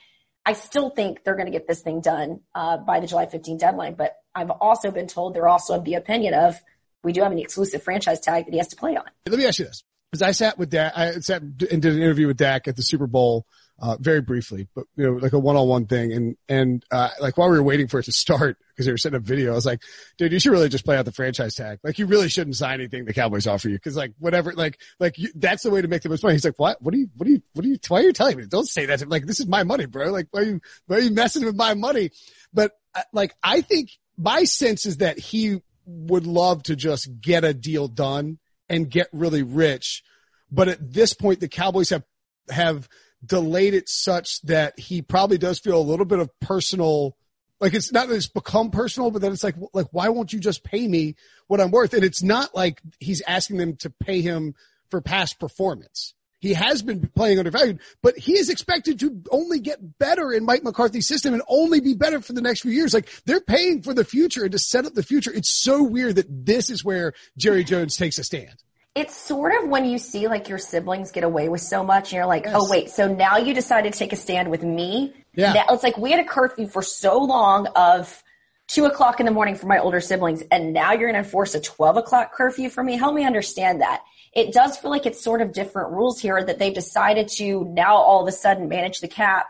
I 0.44 0.54
still 0.54 0.90
think 0.90 1.22
they're 1.24 1.34
going 1.34 1.46
to 1.46 1.52
get 1.52 1.68
this 1.68 1.82
thing 1.82 2.00
done 2.00 2.40
uh, 2.54 2.78
by 2.78 3.00
the 3.00 3.06
July 3.06 3.26
15 3.26 3.58
deadline, 3.58 3.94
but 3.94 4.16
I've 4.34 4.50
also 4.50 4.90
been 4.90 5.06
told 5.06 5.34
they're 5.34 5.48
also 5.48 5.74
of 5.74 5.84
the 5.84 5.94
opinion 5.94 6.34
of 6.34 6.60
we 7.02 7.12
do 7.12 7.22
have 7.22 7.32
an 7.32 7.38
exclusive 7.38 7.82
franchise 7.82 8.20
tag 8.20 8.46
that 8.46 8.52
he 8.52 8.58
has 8.58 8.68
to 8.68 8.76
play 8.76 8.96
on. 8.96 9.04
Let 9.26 9.38
me 9.38 9.46
ask 9.46 9.58
you 9.58 9.66
this. 9.66 9.82
Because 10.10 10.22
I 10.22 10.32
sat 10.32 10.58
with 10.58 10.70
Dak, 10.70 10.92
I 10.96 11.12
sat 11.20 11.42
and 11.42 11.56
did 11.56 11.72
an 11.72 12.02
interview 12.02 12.26
with 12.26 12.36
Dak 12.36 12.66
at 12.66 12.74
the 12.74 12.82
Super 12.82 13.06
Bowl, 13.06 13.46
uh, 13.80 13.96
very 13.98 14.20
briefly, 14.20 14.68
but 14.74 14.84
you 14.94 15.06
know, 15.06 15.12
like 15.14 15.32
a 15.32 15.38
one-on-one 15.38 15.86
thing. 15.86 16.12
And, 16.12 16.36
and, 16.48 16.84
uh, 16.90 17.08
like 17.20 17.38
while 17.38 17.48
we 17.48 17.56
were 17.56 17.62
waiting 17.62 17.88
for 17.88 17.98
it 17.98 18.04
to 18.04 18.12
start, 18.12 18.58
because 18.68 18.84
they 18.84 18.92
were 18.92 18.98
sending 18.98 19.16
a 19.16 19.24
video, 19.24 19.52
I 19.52 19.54
was 19.54 19.64
like, 19.64 19.82
dude, 20.18 20.32
you 20.32 20.38
should 20.38 20.52
really 20.52 20.68
just 20.68 20.84
play 20.84 20.96
out 20.96 21.06
the 21.06 21.12
franchise 21.12 21.54
tag. 21.54 21.78
Like 21.82 21.98
you 21.98 22.06
really 22.06 22.28
shouldn't 22.28 22.56
sign 22.56 22.80
anything 22.80 23.06
the 23.06 23.14
Cowboys 23.14 23.46
offer 23.46 23.68
you. 23.68 23.78
Cause 23.78 23.96
like 23.96 24.12
whatever, 24.18 24.52
like, 24.52 24.78
like 24.98 25.18
you, 25.18 25.30
that's 25.34 25.62
the 25.62 25.70
way 25.70 25.80
to 25.80 25.88
make 25.88 26.02
the 26.02 26.08
most 26.08 26.22
money. 26.22 26.34
He's 26.34 26.44
like, 26.44 26.58
what? 26.58 26.80
What 26.82 26.94
are 26.94 26.98
you, 26.98 27.08
what 27.16 27.26
are 27.26 27.30
you, 27.30 27.42
what 27.54 27.64
are 27.64 27.68
you, 27.68 27.78
why 27.88 28.00
are 28.00 28.04
you 28.04 28.12
telling 28.12 28.36
me? 28.36 28.44
Don't 28.46 28.68
say 28.68 28.86
that. 28.86 28.98
To 28.98 29.06
me. 29.06 29.10
Like, 29.10 29.26
this 29.26 29.40
is 29.40 29.46
my 29.46 29.64
money, 29.64 29.86
bro. 29.86 30.10
Like, 30.10 30.28
why 30.30 30.40
are 30.40 30.44
you, 30.44 30.60
why 30.86 30.96
are 30.96 31.00
you 31.00 31.10
messing 31.10 31.44
with 31.44 31.56
my 31.56 31.74
money? 31.74 32.10
But 32.52 32.72
uh, 32.94 33.02
like, 33.12 33.34
I 33.42 33.62
think 33.62 33.90
my 34.18 34.44
sense 34.44 34.84
is 34.84 34.98
that 34.98 35.18
he 35.18 35.62
would 35.86 36.26
love 36.26 36.62
to 36.64 36.76
just 36.76 37.08
get 37.20 37.44
a 37.44 37.54
deal 37.54 37.88
done 37.88 38.38
and 38.68 38.90
get 38.90 39.08
really 39.12 39.42
rich. 39.42 40.02
But 40.50 40.68
at 40.68 40.92
this 40.92 41.14
point, 41.14 41.40
the 41.40 41.48
Cowboys 41.48 41.90
have, 41.90 42.04
have 42.50 42.88
delayed 43.24 43.74
it 43.74 43.88
such 43.88 44.40
that 44.42 44.78
he 44.78 45.02
probably 45.02 45.38
does 45.38 45.58
feel 45.58 45.78
a 45.78 45.82
little 45.82 46.06
bit 46.06 46.18
of 46.18 46.30
personal, 46.40 47.16
like 47.60 47.74
it's 47.74 47.92
not 47.92 48.08
that 48.08 48.14
it's 48.14 48.26
become 48.26 48.70
personal, 48.70 49.10
but 49.10 49.20
then 49.22 49.32
it's 49.32 49.44
like, 49.44 49.56
like, 49.72 49.88
why 49.90 50.08
won't 50.08 50.32
you 50.32 50.40
just 50.40 50.64
pay 50.64 50.86
me 50.88 51.16
what 51.46 51.60
I'm 51.60 51.70
worth? 51.70 51.92
And 51.94 52.04
it's 52.04 52.22
not 52.22 52.54
like 52.54 52.80
he's 52.98 53.22
asking 53.26 53.58
them 53.58 53.76
to 53.76 53.90
pay 53.90 54.22
him 54.22 54.54
for 54.90 55.00
past 55.00 55.38
performance. 55.38 56.14
He 56.40 56.54
has 56.54 56.80
been 56.80 57.06
playing 57.14 57.38
undervalued, 57.38 57.80
but 58.02 58.16
he 58.16 58.38
is 58.38 58.48
expected 58.48 58.98
to 59.00 59.22
only 59.30 59.60
get 59.60 59.98
better 59.98 60.32
in 60.32 60.46
Mike 60.46 60.64
McCarthy's 60.64 61.06
system 61.06 61.34
and 61.34 61.42
only 61.48 61.80
be 61.80 61.92
better 61.92 62.22
for 62.22 62.32
the 62.32 62.40
next 62.40 62.62
few 62.62 62.70
years. 62.70 62.94
Like 62.94 63.10
they're 63.26 63.42
paying 63.42 63.82
for 63.82 63.92
the 63.92 64.04
future 64.06 64.44
and 64.44 64.52
to 64.52 64.58
set 64.58 64.86
up 64.86 64.94
the 64.94 65.02
future. 65.02 65.30
It's 65.30 65.50
so 65.50 65.82
weird 65.82 66.14
that 66.14 66.46
this 66.46 66.70
is 66.70 66.82
where 66.82 67.12
Jerry 67.36 67.62
Jones 67.62 67.96
takes 67.96 68.18
a 68.18 68.24
stand. 68.24 68.62
It's 68.94 69.14
sort 69.14 69.52
of 69.54 69.68
when 69.68 69.84
you 69.84 69.98
see 69.98 70.26
like 70.26 70.48
your 70.48 70.58
siblings 70.58 71.12
get 71.12 71.22
away 71.22 71.48
with 71.48 71.60
so 71.60 71.84
much 71.84 72.10
and 72.10 72.16
you're 72.16 72.26
like, 72.26 72.46
oh, 72.46 72.50
yes. 72.50 72.60
oh 72.60 72.70
wait, 72.70 72.90
so 72.90 73.12
now 73.12 73.36
you 73.36 73.54
decided 73.54 73.92
to 73.92 73.98
take 73.98 74.12
a 74.12 74.16
stand 74.16 74.50
with 74.50 74.62
me. 74.62 75.14
Yeah. 75.34 75.52
Now, 75.52 75.64
it's 75.70 75.84
like 75.84 75.96
we 75.96 76.10
had 76.10 76.20
a 76.20 76.24
curfew 76.24 76.66
for 76.66 76.82
so 76.82 77.18
long 77.18 77.68
of 77.68 78.22
two 78.66 78.86
o'clock 78.86 79.20
in 79.20 79.26
the 79.26 79.32
morning 79.32 79.54
for 79.54 79.66
my 79.66 79.78
older 79.78 80.00
siblings 80.00 80.42
and 80.50 80.72
now 80.72 80.92
you're 80.92 81.10
going 81.10 81.20
to 81.20 81.26
enforce 81.26 81.54
a 81.54 81.60
12 81.60 81.98
o'clock 81.98 82.32
curfew 82.32 82.68
for 82.68 82.82
me. 82.82 82.96
Help 82.96 83.14
me 83.14 83.24
understand 83.24 83.80
that 83.80 84.02
it 84.32 84.52
does 84.52 84.76
feel 84.76 84.90
like 84.90 85.06
it's 85.06 85.22
sort 85.22 85.40
of 85.40 85.52
different 85.52 85.90
rules 85.92 86.20
here 86.20 86.42
that 86.42 86.58
they've 86.58 86.74
decided 86.74 87.28
to 87.28 87.64
now 87.64 87.96
all 87.96 88.22
of 88.22 88.28
a 88.28 88.32
sudden 88.32 88.68
manage 88.68 89.00
the 89.00 89.08
cap 89.08 89.48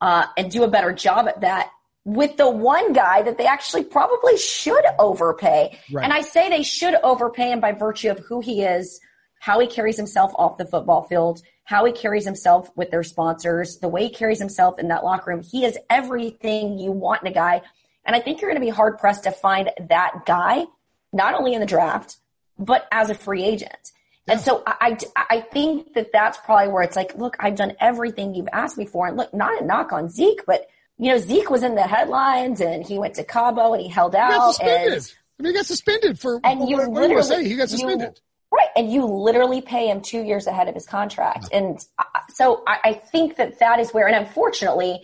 uh, 0.00 0.26
and 0.36 0.50
do 0.50 0.62
a 0.62 0.68
better 0.68 0.92
job 0.92 1.28
at 1.28 1.40
that 1.40 1.70
with 2.04 2.36
the 2.36 2.50
one 2.50 2.92
guy 2.92 3.22
that 3.22 3.38
they 3.38 3.46
actually 3.46 3.84
probably 3.84 4.36
should 4.38 4.84
overpay. 4.98 5.78
Right. 5.92 6.04
And 6.04 6.12
I 6.12 6.22
say 6.22 6.48
they 6.48 6.62
should 6.62 6.94
overpay 6.94 7.52
him 7.52 7.60
by 7.60 7.72
virtue 7.72 8.10
of 8.10 8.18
who 8.20 8.40
he 8.40 8.62
is, 8.62 9.00
how 9.38 9.60
he 9.60 9.66
carries 9.66 9.96
himself 9.96 10.32
off 10.36 10.56
the 10.56 10.66
football 10.66 11.02
field, 11.02 11.42
how 11.64 11.84
he 11.84 11.92
carries 11.92 12.24
himself 12.24 12.70
with 12.76 12.90
their 12.90 13.02
sponsors, 13.02 13.78
the 13.78 13.88
way 13.88 14.04
he 14.04 14.10
carries 14.10 14.38
himself 14.38 14.78
in 14.78 14.88
that 14.88 15.04
locker 15.04 15.30
room. 15.30 15.42
He 15.42 15.64
is 15.64 15.78
everything 15.88 16.78
you 16.78 16.90
want 16.90 17.22
in 17.22 17.28
a 17.28 17.34
guy. 17.34 17.62
And 18.04 18.16
I 18.16 18.20
think 18.20 18.40
you're 18.40 18.50
going 18.50 18.60
to 18.60 18.66
be 18.66 18.74
hard 18.74 18.98
pressed 18.98 19.24
to 19.24 19.30
find 19.30 19.70
that 19.88 20.24
guy, 20.26 20.64
not 21.12 21.34
only 21.34 21.54
in 21.54 21.60
the 21.60 21.66
draft, 21.66 22.16
but 22.58 22.88
as 22.90 23.10
a 23.10 23.14
free 23.14 23.44
agent. 23.44 23.92
And 24.26 24.40
so 24.40 24.62
I, 24.66 24.96
I 25.16 25.40
think 25.40 25.94
that 25.94 26.12
that's 26.12 26.38
probably 26.38 26.72
where 26.72 26.82
it's 26.82 26.96
like, 26.96 27.16
look, 27.16 27.36
I've 27.40 27.56
done 27.56 27.74
everything 27.80 28.34
you've 28.34 28.48
asked 28.52 28.78
me 28.78 28.86
for. 28.86 29.08
And 29.08 29.16
look, 29.16 29.34
not 29.34 29.60
a 29.60 29.64
knock 29.64 29.92
on 29.92 30.08
Zeke, 30.08 30.44
but 30.46 30.66
you 31.00 31.10
know, 31.10 31.18
Zeke 31.18 31.48
was 31.48 31.62
in 31.62 31.74
the 31.74 31.82
headlines 31.82 32.60
and 32.60 32.86
he 32.86 32.98
went 32.98 33.14
to 33.14 33.24
Cabo 33.24 33.72
and 33.72 33.80
he 33.82 33.88
held 33.88 34.14
out. 34.14 34.30
He 34.30 34.36
got 34.36 34.54
suspended. 34.54 34.92
And, 34.92 35.12
I 35.38 35.42
mean, 35.42 35.52
he 35.52 35.58
got 35.58 35.66
suspended 35.66 36.20
for, 36.20 36.40
and 36.44 36.68
you 36.68 36.76
what, 36.76 36.90
literally, 36.90 37.22
say? 37.22 37.48
He 37.48 37.56
got 37.56 37.70
suspended. 37.70 38.08
You, 38.08 38.58
right. 38.58 38.68
And 38.76 38.92
you 38.92 39.06
literally 39.06 39.62
pay 39.62 39.88
him 39.88 40.02
two 40.02 40.22
years 40.22 40.46
ahead 40.46 40.68
of 40.68 40.74
his 40.74 40.84
contract. 40.84 41.48
And 41.52 41.82
uh, 41.98 42.04
so 42.28 42.62
I, 42.66 42.78
I 42.84 42.92
think 42.92 43.36
that 43.36 43.60
that 43.60 43.80
is 43.80 43.92
where, 43.92 44.06
and 44.06 44.14
unfortunately, 44.14 45.00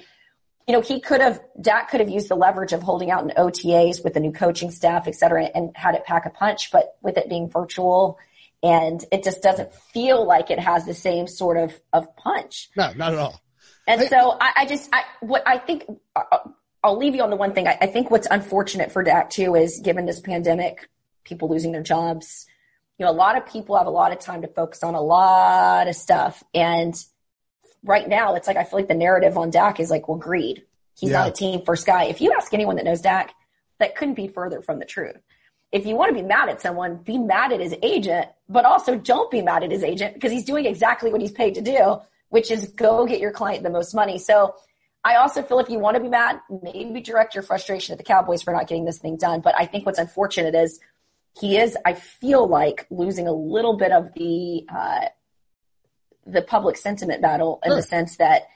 you 0.69 0.75
know, 0.75 0.83
he 0.83 1.01
could 1.01 1.23
have, 1.23 1.41
Dak 1.59 1.89
could 1.91 2.01
have 2.01 2.11
used 2.11 2.29
the 2.29 2.35
leverage 2.35 2.75
of 2.75 2.83
holding 2.83 3.11
out 3.11 3.23
in 3.23 3.31
OTAs 3.31 4.05
with 4.05 4.13
the 4.13 4.21
new 4.21 4.33
coaching 4.33 4.71
staff, 4.71 5.09
et 5.09 5.15
cetera, 5.15 5.45
and 5.45 5.75
had 5.75 5.95
it 5.95 6.05
pack 6.05 6.27
a 6.27 6.31
punch. 6.31 6.71
But 6.71 6.97
with 7.01 7.17
it 7.17 7.31
being 7.31 7.49
virtual, 7.49 8.19
and 8.63 9.03
it 9.13 9.25
just 9.25 9.43
doesn't 9.43 9.73
feel 9.75 10.27
like 10.27 10.51
it 10.51 10.59
has 10.59 10.85
the 10.85 10.95
same 10.95 11.27
sort 11.27 11.57
of 11.57 11.81
of 11.93 12.15
punch. 12.17 12.69
No, 12.77 12.93
not 12.95 13.13
at 13.15 13.19
all. 13.19 13.41
And 13.87 14.03
so 14.09 14.37
I, 14.41 14.53
I, 14.57 14.67
just 14.67 14.89
I, 14.93 15.05
what 15.21 15.43
I 15.47 15.59
think 15.59 15.85
uh, 16.15 16.39
I'll 16.83 16.99
leave 16.99 17.15
you 17.15 17.23
on 17.23 17.31
the 17.31 17.37
one 17.37 17.53
thing. 17.53 17.69
I, 17.69 17.79
I 17.81 17.87
think 17.87 18.11
what's 18.11 18.27
unfortunate 18.31 18.93
for 18.93 19.03
Dak 19.03 19.31
too 19.31 19.55
is 19.55 19.81
given 19.81 20.07
this 20.07 20.21
pandemic, 20.21 20.89
people 21.25 21.49
losing 21.49 21.73
their 21.73 21.83
jobs. 21.83 22.47
You 22.99 23.07
know, 23.07 23.13
a 23.13 23.15
lot 23.15 23.37
of 23.37 23.47
people 23.47 23.77
have 23.77 23.87
a 23.87 23.91
lot 23.91 24.13
of 24.13 24.19
time 24.19 24.43
to 24.43 24.49
focus 24.49 24.83
on 24.83 24.95
a 24.95 25.01
lot 25.01 25.87
of 25.87 25.95
stuff, 25.95 26.43
and 26.55 26.95
right 27.85 28.09
now 28.09 28.35
it's 28.35 28.47
like 28.47 28.57
I 28.57 28.65
feel 28.65 28.79
like 28.79 28.89
the 28.89 28.95
narrative 28.95 29.37
on 29.37 29.51
Dak 29.51 29.81
is 29.81 29.91
like, 29.91 30.09
well, 30.09 30.19
greed. 30.19 30.65
He's 30.99 31.11
yeah. 31.11 31.19
not 31.19 31.29
a 31.29 31.33
team 31.33 31.63
first 31.65 31.87
guy. 31.87 32.05
If 32.05 32.23
you 32.23 32.33
ask 32.33 32.55
anyone 32.55 32.77
that 32.77 32.87
knows 32.87 33.03
Dak, 33.03 33.35
that 33.79 33.97
couldn't 33.97 34.15
be 34.15 34.29
further 34.29 34.63
from 34.63 34.79
the 34.79 34.87
truth 34.87 35.17
if 35.73 35.85
you 35.87 35.97
want 35.97 36.09
to 36.09 36.15
be 36.15 36.27
mad 36.27 36.49
at 36.49 36.61
someone, 36.61 36.97
be 36.97 37.19
mad 37.19 37.53
at 37.53 37.61
his 37.61 37.75
agent, 37.83 38.29
but 38.49 38.65
also 38.65 38.97
don't 38.97 39.31
be 39.31 39.43
mad 39.43 39.63
at 39.63 39.71
his 39.71 39.83
agent 39.83 40.15
because 40.15 40.33
he's 40.33 40.45
doing 40.45 40.65
exactly 40.65 41.11
what 41.11 41.21
he's 41.21 41.33
paid 41.33 41.55
to 41.55 41.61
do, 41.61 42.01
which 42.37 42.51
is 42.51 42.67
go 42.73 43.07
get 43.07 43.19
your 43.19 43.33
client 43.33 43.63
the 43.63 43.71
most 43.71 43.95
money. 43.95 44.19
So 44.19 44.55
I 45.03 45.15
also 45.17 45.43
feel 45.43 45.59
if 45.59 45.71
you 45.71 45.79
want 45.79 45.97
to 45.97 46.03
be 46.03 46.11
mad, 46.11 46.39
maybe 46.63 47.01
direct 47.01 47.35
your 47.35 47.43
frustration 47.43 47.93
at 47.93 47.99
the 47.99 48.05
Cowboys 48.05 48.43
for 48.43 48.53
not 48.53 48.69
getting 48.69 48.85
this 48.85 48.99
thing 48.99 49.17
done. 49.17 49.41
But 49.41 49.55
I 49.59 49.65
think 49.65 49.87
what's 49.87 49.99
unfortunate 49.99 50.55
is 50.55 50.79
he 51.41 51.57
is, 51.57 51.79
I 51.87 51.95
feel 51.95 52.47
like, 52.47 52.87
losing 52.91 53.27
a 53.27 53.33
little 53.33 53.79
bit 53.79 53.91
of 53.91 54.13
the 54.13 54.67
uh, 54.69 55.07
the 56.27 56.43
public 56.43 56.77
sentiment 56.77 57.23
battle 57.23 57.59
in 57.65 57.75
the 57.75 57.83
sense 57.83 58.19
that 58.19 58.49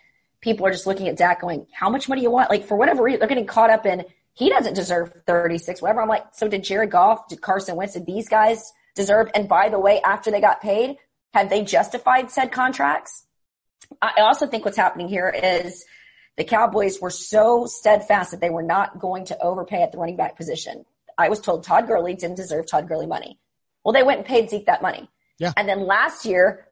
people 0.42 0.66
are 0.66 0.72
just 0.72 0.86
looking 0.86 1.08
at 1.08 1.16
Dak 1.16 1.40
going, 1.40 1.66
"How 1.72 1.88
much 1.88 2.06
money 2.06 2.20
you 2.20 2.30
want?" 2.30 2.50
Like 2.50 2.66
for 2.66 2.76
whatever 2.76 3.02
reason, 3.02 3.20
they're 3.20 3.28
getting 3.28 3.46
caught 3.46 3.70
up 3.70 3.86
in 3.86 4.04
he 4.34 4.50
doesn't 4.50 4.74
deserve 4.74 5.10
36, 5.26 5.80
whatever. 5.80 6.02
I'm 6.02 6.08
like, 6.08 6.26
so 6.34 6.48
did 6.48 6.64
Jared 6.64 6.90
Goff, 6.90 7.28
did 7.28 7.40
Carson 7.40 7.76
Wentz, 7.76 7.94
did 7.94 8.04
these 8.04 8.28
guys 8.28 8.74
deserve? 8.94 9.30
And 9.34 9.48
by 9.48 9.70
the 9.70 9.80
way, 9.80 10.02
after 10.02 10.30
they 10.30 10.42
got 10.42 10.60
paid, 10.60 10.98
have 11.32 11.48
they 11.48 11.64
justified 11.64 12.30
said 12.30 12.52
contracts? 12.52 13.24
I 14.00 14.20
also 14.20 14.46
think 14.46 14.64
what's 14.64 14.76
happening 14.76 15.08
here 15.08 15.28
is 15.28 15.84
the 16.36 16.44
Cowboys 16.44 17.00
were 17.00 17.10
so 17.10 17.66
steadfast 17.66 18.30
that 18.30 18.40
they 18.40 18.50
were 18.50 18.62
not 18.62 18.98
going 18.98 19.24
to 19.26 19.38
overpay 19.42 19.82
at 19.82 19.92
the 19.92 19.98
running 19.98 20.16
back 20.16 20.36
position. 20.36 20.84
I 21.18 21.28
was 21.28 21.40
told 21.40 21.64
Todd 21.64 21.86
Gurley 21.86 22.14
didn't 22.14 22.36
deserve 22.36 22.66
Todd 22.66 22.88
Gurley 22.88 23.06
money. 23.06 23.38
Well, 23.84 23.92
they 23.92 24.02
went 24.02 24.18
and 24.18 24.26
paid 24.26 24.48
Zeke 24.48 24.66
that 24.66 24.80
money. 24.80 25.10
Yeah. 25.38 25.52
And 25.56 25.68
then 25.68 25.86
last 25.86 26.24
year, 26.24 26.66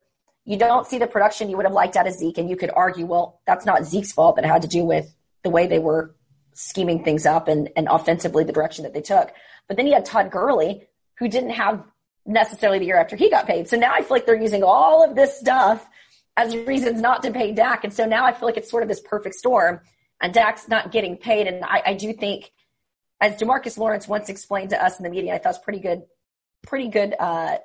You 0.48 0.56
don't 0.56 0.86
see 0.86 0.96
the 0.96 1.06
production 1.06 1.50
you 1.50 1.58
would 1.58 1.66
have 1.66 1.74
liked 1.74 1.94
out 1.94 2.06
of 2.06 2.14
Zeke, 2.14 2.38
and 2.38 2.48
you 2.48 2.56
could 2.56 2.70
argue, 2.74 3.04
well, 3.04 3.42
that's 3.46 3.66
not 3.66 3.84
Zeke's 3.84 4.12
fault, 4.12 4.34
but 4.34 4.44
it 4.44 4.48
had 4.48 4.62
to 4.62 4.68
do 4.68 4.82
with 4.82 5.14
the 5.42 5.50
way 5.50 5.66
they 5.66 5.78
were 5.78 6.14
scheming 6.54 7.04
things 7.04 7.26
up 7.26 7.48
and, 7.48 7.68
and 7.76 7.86
offensively 7.86 8.44
the 8.44 8.52
direction 8.54 8.84
that 8.84 8.94
they 8.94 9.02
took. 9.02 9.30
But 9.66 9.76
then 9.76 9.86
you 9.86 9.92
had 9.92 10.06
Todd 10.06 10.30
Gurley, 10.30 10.88
who 11.18 11.28
didn't 11.28 11.50
have 11.50 11.84
necessarily 12.24 12.78
the 12.78 12.86
year 12.86 12.96
after 12.96 13.14
he 13.14 13.28
got 13.28 13.46
paid. 13.46 13.68
So 13.68 13.76
now 13.76 13.92
I 13.92 13.98
feel 13.98 14.08
like 14.16 14.24
they're 14.24 14.40
using 14.40 14.62
all 14.62 15.04
of 15.04 15.14
this 15.14 15.38
stuff 15.38 15.86
as 16.38 16.56
reasons 16.56 17.00
not 17.00 17.24
to 17.24 17.32
pay 17.32 17.52
Dak. 17.52 17.82
And 17.82 17.92
so 17.92 18.06
now 18.06 18.24
I 18.24 18.32
feel 18.32 18.46
like 18.46 18.56
it's 18.56 18.70
sort 18.70 18.84
of 18.84 18.88
this 18.88 19.00
perfect 19.00 19.34
storm 19.34 19.80
and 20.20 20.32
Dak's 20.32 20.68
not 20.68 20.92
getting 20.92 21.16
paid. 21.16 21.48
And 21.48 21.64
I, 21.64 21.82
I 21.86 21.94
do 21.94 22.12
think, 22.12 22.52
as 23.20 23.34
Demarcus 23.34 23.76
Lawrence 23.76 24.06
once 24.06 24.28
explained 24.28 24.70
to 24.70 24.82
us 24.82 24.98
in 24.98 25.02
the 25.02 25.10
media, 25.10 25.34
I 25.34 25.38
thought 25.38 25.50
was 25.50 25.58
pretty 25.58 25.80
good, 25.80 26.02
pretty 26.62 26.88
good, 26.88 27.16
uh, 27.18 27.58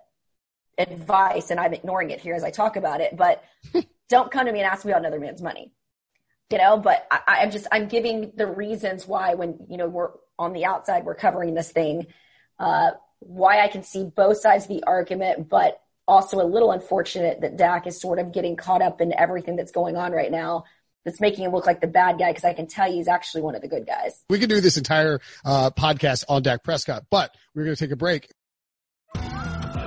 advice 0.79 1.51
and 1.51 1.59
I'm 1.59 1.75
ignoring 1.75 2.09
it 2.09 2.19
here 2.19 2.33
as 2.33 2.43
I 2.43 2.49
talk 2.49 2.75
about 2.75 2.99
it, 2.99 3.15
but 3.15 3.43
don't 4.09 4.31
come 4.31 4.47
to 4.47 4.51
me 4.51 4.59
and 4.59 4.67
ask 4.67 4.83
me 4.83 4.91
about 4.91 5.01
another 5.01 5.19
man's 5.19 5.41
money. 5.41 5.71
You 6.49 6.57
know, 6.57 6.77
but 6.77 7.05
I, 7.11 7.41
I'm 7.41 7.51
just, 7.51 7.67
I'm 7.71 7.87
giving 7.87 8.31
the 8.35 8.47
reasons 8.47 9.07
why 9.07 9.35
when, 9.35 9.59
you 9.69 9.77
know, 9.77 9.87
we're 9.87 10.09
on 10.39 10.53
the 10.53 10.65
outside, 10.65 11.05
we're 11.05 11.13
covering 11.13 11.53
this 11.53 11.71
thing, 11.71 12.07
uh, 12.57 12.91
why 13.19 13.61
I 13.61 13.67
can 13.67 13.83
see 13.83 14.03
both 14.03 14.37
sides 14.37 14.65
of 14.65 14.69
the 14.69 14.83
argument, 14.83 15.47
but 15.47 15.79
also 16.07 16.41
a 16.41 16.47
little 16.47 16.71
unfortunate 16.71 17.41
that 17.41 17.57
Dak 17.57 17.87
is 17.87 17.99
sort 17.99 18.19
of 18.19 18.31
getting 18.31 18.55
caught 18.55 18.81
up 18.81 19.01
in 19.01 19.13
everything 19.13 19.55
that's 19.55 19.71
going 19.71 19.95
on 19.95 20.11
right 20.11 20.31
now. 20.31 20.65
That's 21.05 21.19
making 21.19 21.43
him 21.43 21.51
look 21.51 21.65
like 21.65 21.81
the 21.81 21.87
bad 21.87 22.17
guy 22.17 22.31
because 22.31 22.45
I 22.45 22.53
can 22.53 22.67
tell 22.67 22.87
you 22.87 22.95
he's 22.95 23.09
actually 23.09 23.41
one 23.41 23.55
of 23.55 23.61
the 23.61 23.67
good 23.67 23.85
guys. 23.85 24.23
We 24.29 24.39
could 24.39 24.49
do 24.49 24.61
this 24.61 24.77
entire 24.77 25.19
uh, 25.43 25.69
podcast 25.71 26.23
on 26.29 26.43
Dak 26.43 26.63
Prescott, 26.63 27.05
but 27.09 27.35
we're 27.53 27.65
going 27.65 27.75
to 27.75 27.79
take 27.79 27.91
a 27.91 27.97
break. 27.97 28.29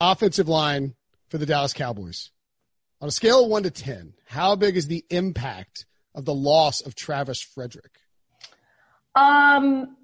Offensive 0.00 0.48
line 0.48 0.94
for 1.28 1.38
the 1.38 1.46
Dallas 1.46 1.72
Cowboys. 1.72 2.30
On 3.00 3.08
a 3.08 3.12
scale 3.12 3.44
of 3.44 3.50
one 3.50 3.62
to 3.62 3.70
10, 3.70 4.14
how 4.26 4.56
big 4.56 4.76
is 4.76 4.88
the 4.88 5.04
impact 5.10 5.86
of 6.14 6.24
the 6.24 6.34
loss 6.34 6.80
of 6.80 6.94
Travis 6.94 7.40
Frederick? 7.40 7.92
Um, 9.14 9.96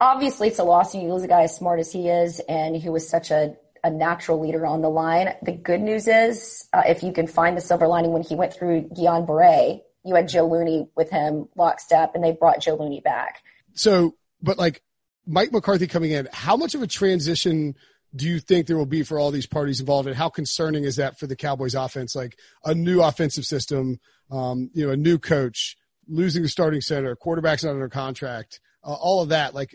obviously 0.00 0.48
it's 0.48 0.58
a 0.58 0.64
loss 0.64 0.94
you 0.94 1.12
lose 1.12 1.22
a 1.22 1.28
guy 1.28 1.42
as 1.42 1.56
smart 1.56 1.80
as 1.80 1.92
he 1.92 2.08
is 2.08 2.40
and 2.48 2.80
who 2.80 2.92
was 2.92 3.08
such 3.08 3.30
a, 3.30 3.54
a 3.84 3.90
natural 3.90 4.40
leader 4.40 4.66
on 4.66 4.82
the 4.82 4.90
line. 4.90 5.34
The 5.42 5.52
good 5.52 5.80
news 5.80 6.06
is, 6.06 6.68
uh, 6.72 6.82
if 6.86 7.02
you 7.02 7.12
can 7.12 7.26
find 7.26 7.56
the 7.56 7.60
silver 7.60 7.86
lining 7.86 8.12
when 8.12 8.22
he 8.22 8.34
went 8.34 8.52
through 8.52 8.88
Guillain-Barré, 8.88 9.80
you 10.04 10.14
had 10.14 10.28
Joe 10.28 10.46
Looney 10.46 10.88
with 10.96 11.10
him 11.10 11.48
lockstep 11.56 12.14
and 12.14 12.22
they 12.22 12.32
brought 12.32 12.60
Joe 12.60 12.74
Looney 12.74 13.00
back. 13.00 13.42
So, 13.74 14.16
but 14.42 14.58
like 14.58 14.82
Mike 15.26 15.52
McCarthy 15.52 15.86
coming 15.86 16.10
in, 16.10 16.28
how 16.32 16.56
much 16.56 16.74
of 16.74 16.82
a 16.82 16.86
transition– 16.86 17.74
do 18.14 18.28
you 18.28 18.38
think 18.38 18.66
there 18.66 18.76
will 18.76 18.86
be 18.86 19.02
for 19.02 19.18
all 19.18 19.30
these 19.30 19.46
parties 19.46 19.80
involved 19.80 20.06
and 20.06 20.16
how 20.16 20.28
concerning 20.28 20.84
is 20.84 20.96
that 20.96 21.18
for 21.18 21.26
the 21.26 21.36
cowboys 21.36 21.74
offense 21.74 22.14
like 22.14 22.38
a 22.64 22.74
new 22.74 23.02
offensive 23.02 23.44
system 23.44 23.98
um, 24.30 24.70
you 24.74 24.86
know 24.86 24.92
a 24.92 24.96
new 24.96 25.18
coach 25.18 25.76
losing 26.08 26.42
the 26.42 26.48
starting 26.48 26.80
center 26.80 27.16
quarterbacks 27.16 27.64
not 27.64 27.72
under 27.72 27.88
contract 27.88 28.60
uh, 28.84 28.92
all 28.92 29.22
of 29.22 29.30
that 29.30 29.54
like 29.54 29.74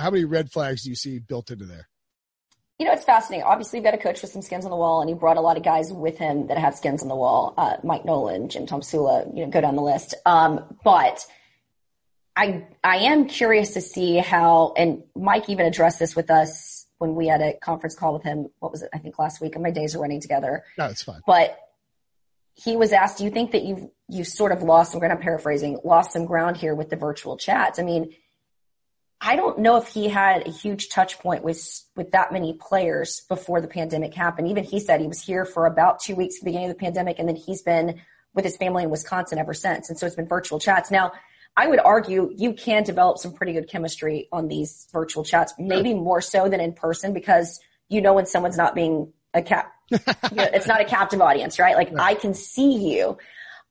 how 0.00 0.10
many 0.10 0.24
red 0.24 0.50
flags 0.50 0.84
do 0.84 0.90
you 0.90 0.96
see 0.96 1.18
built 1.18 1.50
into 1.50 1.64
there 1.64 1.88
you 2.78 2.86
know, 2.86 2.92
it's 2.92 3.04
fascinating. 3.04 3.44
Obviously, 3.44 3.78
you've 3.78 3.84
got 3.84 3.94
a 3.94 3.98
coach 3.98 4.22
with 4.22 4.30
some 4.30 4.40
skins 4.40 4.64
on 4.64 4.70
the 4.70 4.76
wall, 4.76 5.00
and 5.00 5.08
he 5.10 5.14
brought 5.14 5.36
a 5.36 5.40
lot 5.40 5.56
of 5.56 5.64
guys 5.64 5.92
with 5.92 6.16
him 6.16 6.46
that 6.46 6.58
have 6.58 6.76
skins 6.76 7.02
on 7.02 7.08
the 7.08 7.16
wall. 7.16 7.52
Uh, 7.56 7.76
Mike 7.82 8.04
Nolan, 8.04 8.48
Jim 8.48 8.66
Tomsula, 8.66 9.36
you 9.36 9.44
know, 9.44 9.50
go 9.50 9.60
down 9.60 9.74
the 9.74 9.82
list. 9.82 10.14
Um, 10.24 10.76
but 10.84 11.26
I, 12.36 12.68
I 12.84 12.98
am 12.98 13.26
curious 13.26 13.74
to 13.74 13.80
see 13.80 14.18
how, 14.18 14.74
and 14.76 15.02
Mike 15.16 15.48
even 15.48 15.66
addressed 15.66 15.98
this 15.98 16.14
with 16.14 16.30
us 16.30 16.77
when 16.98 17.14
we 17.14 17.28
had 17.28 17.40
a 17.40 17.54
conference 17.54 17.94
call 17.94 18.12
with 18.12 18.22
him. 18.22 18.48
What 18.58 18.72
was 18.72 18.82
it? 18.82 18.90
I 18.92 18.98
think 18.98 19.18
last 19.18 19.40
week. 19.40 19.54
And 19.54 19.62
my 19.62 19.70
days 19.70 19.94
are 19.94 20.00
running 20.00 20.20
together. 20.20 20.64
No, 20.76 20.86
it's 20.86 21.02
fine. 21.02 21.20
But 21.26 21.58
he 22.54 22.76
was 22.76 22.92
asked, 22.92 23.18
"Do 23.18 23.24
you 23.24 23.30
think 23.30 23.52
that 23.52 23.62
you've 23.62 23.88
you 24.08 24.24
sort 24.24 24.52
of 24.52 24.62
lost 24.62 24.92
some 24.92 24.98
ground?" 24.98 25.12
I'm 25.12 25.20
paraphrasing, 25.20 25.78
lost 25.84 26.12
some 26.12 26.26
ground 26.26 26.56
here 26.56 26.74
with 26.74 26.90
the 26.90 26.96
virtual 26.96 27.36
chats. 27.36 27.78
I 27.78 27.82
mean, 27.82 28.14
I 29.20 29.36
don't 29.36 29.60
know 29.60 29.76
if 29.76 29.88
he 29.88 30.08
had 30.08 30.46
a 30.46 30.50
huge 30.50 30.88
touch 30.88 31.18
point 31.18 31.42
with 31.42 31.84
with 31.96 32.12
that 32.12 32.32
many 32.32 32.54
players 32.54 33.22
before 33.28 33.60
the 33.60 33.68
pandemic 33.68 34.14
happened. 34.14 34.48
Even 34.48 34.64
he 34.64 34.80
said 34.80 35.00
he 35.00 35.06
was 35.06 35.20
here 35.20 35.44
for 35.44 35.66
about 35.66 36.00
two 36.00 36.16
weeks 36.16 36.36
at 36.36 36.40
the 36.40 36.46
beginning 36.46 36.70
of 36.70 36.76
the 36.76 36.80
pandemic, 36.80 37.18
and 37.18 37.28
then 37.28 37.36
he's 37.36 37.62
been 37.62 38.00
with 38.34 38.44
his 38.44 38.56
family 38.56 38.84
in 38.84 38.90
Wisconsin 38.90 39.38
ever 39.38 39.54
since. 39.54 39.88
And 39.88 39.98
so 39.98 40.06
it's 40.06 40.16
been 40.16 40.28
virtual 40.28 40.58
chats. 40.58 40.90
Now, 40.90 41.12
I 41.58 41.66
would 41.66 41.80
argue 41.80 42.32
you 42.36 42.52
can 42.52 42.84
develop 42.84 43.18
some 43.18 43.32
pretty 43.32 43.52
good 43.52 43.68
chemistry 43.68 44.28
on 44.30 44.46
these 44.46 44.86
virtual 44.92 45.24
chats, 45.24 45.52
maybe 45.58 45.92
more 45.92 46.20
so 46.20 46.48
than 46.48 46.60
in 46.60 46.72
person 46.72 47.12
because 47.12 47.58
you 47.88 48.00
know 48.00 48.14
when 48.14 48.26
someone's 48.26 48.56
not 48.56 48.76
being 48.76 49.12
a 49.34 49.42
cap, 49.42 49.72
you 49.90 49.98
know, 50.34 50.46
it's 50.54 50.68
not 50.68 50.80
a 50.80 50.84
captive 50.84 51.20
audience, 51.20 51.58
right? 51.58 51.74
Like 51.74 51.90
right. 51.90 52.12
I 52.12 52.14
can 52.14 52.32
see 52.32 52.94
you. 52.94 53.18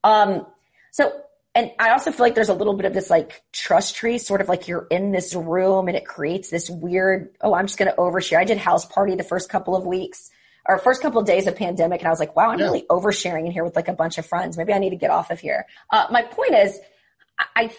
Um, 0.04 0.46
so, 0.90 1.10
and 1.54 1.70
I 1.78 1.92
also 1.92 2.12
feel 2.12 2.26
like 2.26 2.34
there's 2.34 2.50
a 2.50 2.54
little 2.54 2.74
bit 2.74 2.84
of 2.84 2.92
this 2.92 3.08
like 3.08 3.42
trust 3.52 3.96
tree, 3.96 4.18
sort 4.18 4.42
of 4.42 4.50
like 4.50 4.68
you're 4.68 4.86
in 4.90 5.10
this 5.10 5.34
room 5.34 5.88
and 5.88 5.96
it 5.96 6.04
creates 6.04 6.50
this 6.50 6.68
weird, 6.68 7.30
oh, 7.40 7.54
I'm 7.54 7.68
just 7.68 7.78
going 7.78 7.90
to 7.90 7.96
overshare. 7.96 8.36
I 8.36 8.44
did 8.44 8.58
house 8.58 8.84
party 8.84 9.14
the 9.14 9.24
first 9.24 9.48
couple 9.48 9.74
of 9.74 9.86
weeks 9.86 10.30
or 10.68 10.78
first 10.78 11.00
couple 11.00 11.20
of 11.20 11.26
days 11.26 11.46
of 11.46 11.56
pandemic 11.56 12.02
and 12.02 12.08
I 12.08 12.10
was 12.10 12.20
like, 12.20 12.36
wow, 12.36 12.50
I'm 12.50 12.58
yeah. 12.58 12.66
really 12.66 12.84
oversharing 12.90 13.46
in 13.46 13.50
here 13.50 13.64
with 13.64 13.76
like 13.76 13.88
a 13.88 13.94
bunch 13.94 14.18
of 14.18 14.26
friends. 14.26 14.58
Maybe 14.58 14.74
I 14.74 14.78
need 14.78 14.90
to 14.90 14.96
get 14.96 15.10
off 15.10 15.30
of 15.30 15.40
here. 15.40 15.64
Uh, 15.88 16.06
my 16.10 16.20
point 16.20 16.54
is, 16.54 16.78
I 17.38 17.70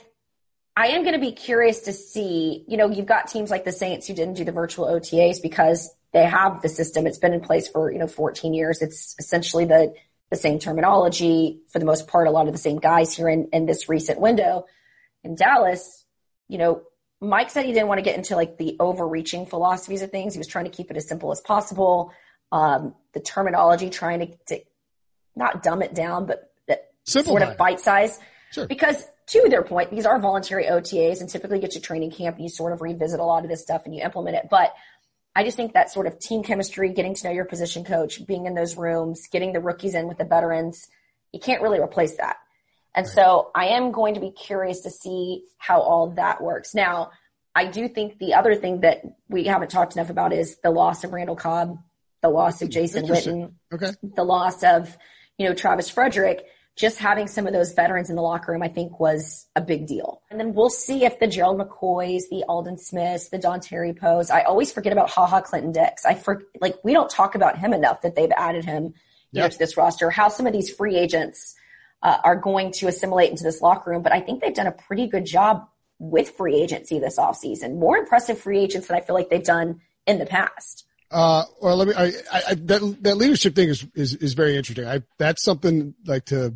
I 0.75 0.87
am 0.87 1.03
going 1.03 1.13
to 1.13 1.19
be 1.19 1.33
curious 1.33 1.81
to 1.81 1.93
see, 1.93 2.63
you 2.67 2.77
know, 2.77 2.89
you've 2.89 3.05
got 3.05 3.27
teams 3.27 3.51
like 3.51 3.65
the 3.65 3.71
Saints 3.71 4.07
who 4.07 4.13
didn't 4.13 4.35
do 4.35 4.45
the 4.45 4.53
virtual 4.53 4.85
OTAs 4.85 5.41
because 5.41 5.93
they 6.13 6.23
have 6.23 6.61
the 6.61 6.69
system. 6.69 7.05
It's 7.05 7.17
been 7.17 7.33
in 7.33 7.41
place 7.41 7.67
for, 7.67 7.91
you 7.91 7.99
know, 7.99 8.07
14 8.07 8.53
years. 8.53 8.81
It's 8.81 9.13
essentially 9.19 9.65
the, 9.65 9.93
the 10.29 10.37
same 10.37 10.57
terminology 10.57 11.59
for 11.67 11.79
the 11.79 11.85
most 11.85 12.07
part, 12.07 12.27
a 12.27 12.31
lot 12.31 12.47
of 12.47 12.53
the 12.53 12.59
same 12.59 12.79
guys 12.79 13.13
here 13.13 13.27
in, 13.27 13.49
in 13.51 13.65
this 13.65 13.89
recent 13.89 14.21
window. 14.21 14.67
In 15.23 15.35
Dallas, 15.35 16.05
you 16.47 16.57
know, 16.57 16.83
Mike 17.19 17.49
said 17.49 17.65
he 17.65 17.73
didn't 17.73 17.89
want 17.89 17.97
to 17.97 18.03
get 18.03 18.15
into 18.15 18.37
like 18.37 18.57
the 18.57 18.77
overreaching 18.79 19.45
philosophies 19.45 20.01
of 20.01 20.11
things. 20.11 20.33
He 20.33 20.37
was 20.37 20.47
trying 20.47 20.65
to 20.65 20.71
keep 20.71 20.89
it 20.89 20.95
as 20.95 21.07
simple 21.07 21.33
as 21.33 21.41
possible. 21.41 22.13
Um, 22.53 22.95
the 23.11 23.19
terminology, 23.19 23.89
trying 23.89 24.19
to, 24.19 24.37
to 24.47 24.63
not 25.35 25.61
dumb 25.61 25.81
it 25.81 25.93
down, 25.93 26.25
but 26.25 26.49
sort 27.05 27.41
of 27.41 27.57
bite 27.57 27.79
size. 27.79 28.19
Sure. 28.51 28.67
Because 28.67 29.05
to 29.29 29.47
their 29.49 29.63
point, 29.63 29.91
these 29.91 30.05
are 30.05 30.19
voluntary 30.19 30.65
OTAs 30.65 31.21
and 31.21 31.29
typically 31.29 31.59
get 31.59 31.71
to 31.71 31.79
training 31.79 32.11
camp 32.11 32.39
you 32.39 32.49
sort 32.49 32.73
of 32.73 32.81
revisit 32.81 33.19
a 33.19 33.23
lot 33.23 33.43
of 33.43 33.49
this 33.49 33.61
stuff 33.61 33.83
and 33.85 33.95
you 33.95 34.01
implement 34.01 34.37
it. 34.37 34.47
But 34.49 34.73
I 35.35 35.43
just 35.43 35.55
think 35.55 35.73
that 35.73 35.91
sort 35.91 36.07
of 36.07 36.19
team 36.19 36.43
chemistry, 36.43 36.91
getting 36.91 37.13
to 37.13 37.27
know 37.27 37.33
your 37.33 37.45
position 37.45 37.83
coach, 37.83 38.25
being 38.25 38.45
in 38.45 38.55
those 38.55 38.75
rooms, 38.75 39.27
getting 39.31 39.53
the 39.53 39.59
rookies 39.59 39.93
in 39.93 40.07
with 40.07 40.17
the 40.17 40.25
veterans, 40.25 40.87
you 41.31 41.39
can't 41.39 41.61
really 41.61 41.79
replace 41.79 42.17
that. 42.17 42.37
And 42.95 43.05
right. 43.05 43.15
so 43.15 43.51
I 43.53 43.67
am 43.67 43.91
going 43.91 44.15
to 44.15 44.19
be 44.19 44.31
curious 44.31 44.81
to 44.81 44.89
see 44.89 45.43
how 45.57 45.79
all 45.79 46.11
that 46.11 46.41
works. 46.41 46.73
Now, 46.73 47.11
I 47.53 47.65
do 47.65 47.87
think 47.87 48.17
the 48.17 48.33
other 48.33 48.55
thing 48.55 48.81
that 48.81 49.01
we 49.27 49.45
haven't 49.45 49.69
talked 49.69 49.95
enough 49.95 50.09
about 50.09 50.33
is 50.33 50.57
the 50.63 50.71
loss 50.71 51.03
of 51.03 51.13
Randall 51.13 51.35
Cobb, 51.35 51.77
the 52.21 52.29
loss 52.29 52.61
of 52.61 52.69
Jason 52.69 53.05
Witten, 53.05 53.53
okay. 53.71 53.91
the 54.01 54.23
loss 54.23 54.63
of, 54.63 54.97
you 55.37 55.47
know, 55.47 55.53
Travis 55.53 55.89
Frederick 55.89 56.45
just 56.79 56.97
having 56.97 57.27
some 57.27 57.45
of 57.45 57.51
those 57.51 57.73
veterans 57.73 58.09
in 58.09 58.15
the 58.15 58.21
locker 58.21 58.53
room, 58.53 58.63
I 58.63 58.69
think 58.69 59.01
was 59.01 59.47
a 59.53 59.59
big 59.59 59.85
deal. 59.85 60.21
And 60.31 60.39
then 60.39 60.53
we'll 60.53 60.69
see 60.69 61.03
if 61.03 61.19
the 61.19 61.27
Gerald 61.27 61.59
McCoys, 61.59 62.21
the 62.31 62.45
Aldon 62.47 62.77
Smiths, 62.77 63.27
the 63.27 63.37
Dontari 63.37 63.99
Poes, 63.99 64.29
I 64.29 64.43
always 64.43 64.71
forget 64.71 64.93
about 64.93 65.09
Ha 65.09 65.27
Ha 65.27 65.41
Clinton-Dix. 65.41 66.05
I 66.05 66.13
for, 66.13 66.43
like, 66.61 66.75
we 66.81 66.93
don't 66.93 67.09
talk 67.09 67.35
about 67.35 67.57
him 67.57 67.73
enough 67.73 68.03
that 68.03 68.15
they've 68.15 68.31
added 68.31 68.63
him 68.63 68.93
know, 69.33 69.49
to 69.49 69.59
this 69.59 69.75
roster, 69.75 70.09
how 70.09 70.29
some 70.29 70.47
of 70.47 70.53
these 70.53 70.73
free 70.73 70.95
agents 70.95 71.53
uh, 72.01 72.19
are 72.23 72.37
going 72.37 72.71
to 72.71 72.87
assimilate 72.87 73.29
into 73.29 73.43
this 73.43 73.61
locker 73.61 73.91
room. 73.91 74.01
But 74.01 74.13
I 74.13 74.21
think 74.21 74.41
they've 74.41 74.53
done 74.53 74.67
a 74.67 74.71
pretty 74.71 75.07
good 75.07 75.25
job 75.25 75.67
with 75.99 76.29
free 76.29 76.55
agency 76.55 76.97
this 76.97 77.19
offseason. 77.19 77.77
More 77.77 77.97
impressive 77.97 78.39
free 78.39 78.59
agents 78.59 78.87
than 78.87 78.95
I 78.95 79.01
feel 79.01 79.15
like 79.15 79.29
they've 79.29 79.43
done 79.43 79.81
in 80.07 80.17
the 80.17 80.25
past. 80.25 80.85
Uh, 81.11 81.43
or 81.59 81.75
let 81.75 81.89
me, 81.89 81.93
I, 81.93 82.13
I, 82.31 82.53
that, 82.53 82.97
that 83.01 83.17
leadership 83.17 83.53
thing 83.53 83.67
is, 83.67 83.85
is, 83.95 84.13
is 84.15 84.33
very 84.33 84.55
interesting. 84.55 84.87
I, 84.87 85.01
that's 85.17 85.43
something 85.43 85.93
like 86.05 86.25
to, 86.25 86.55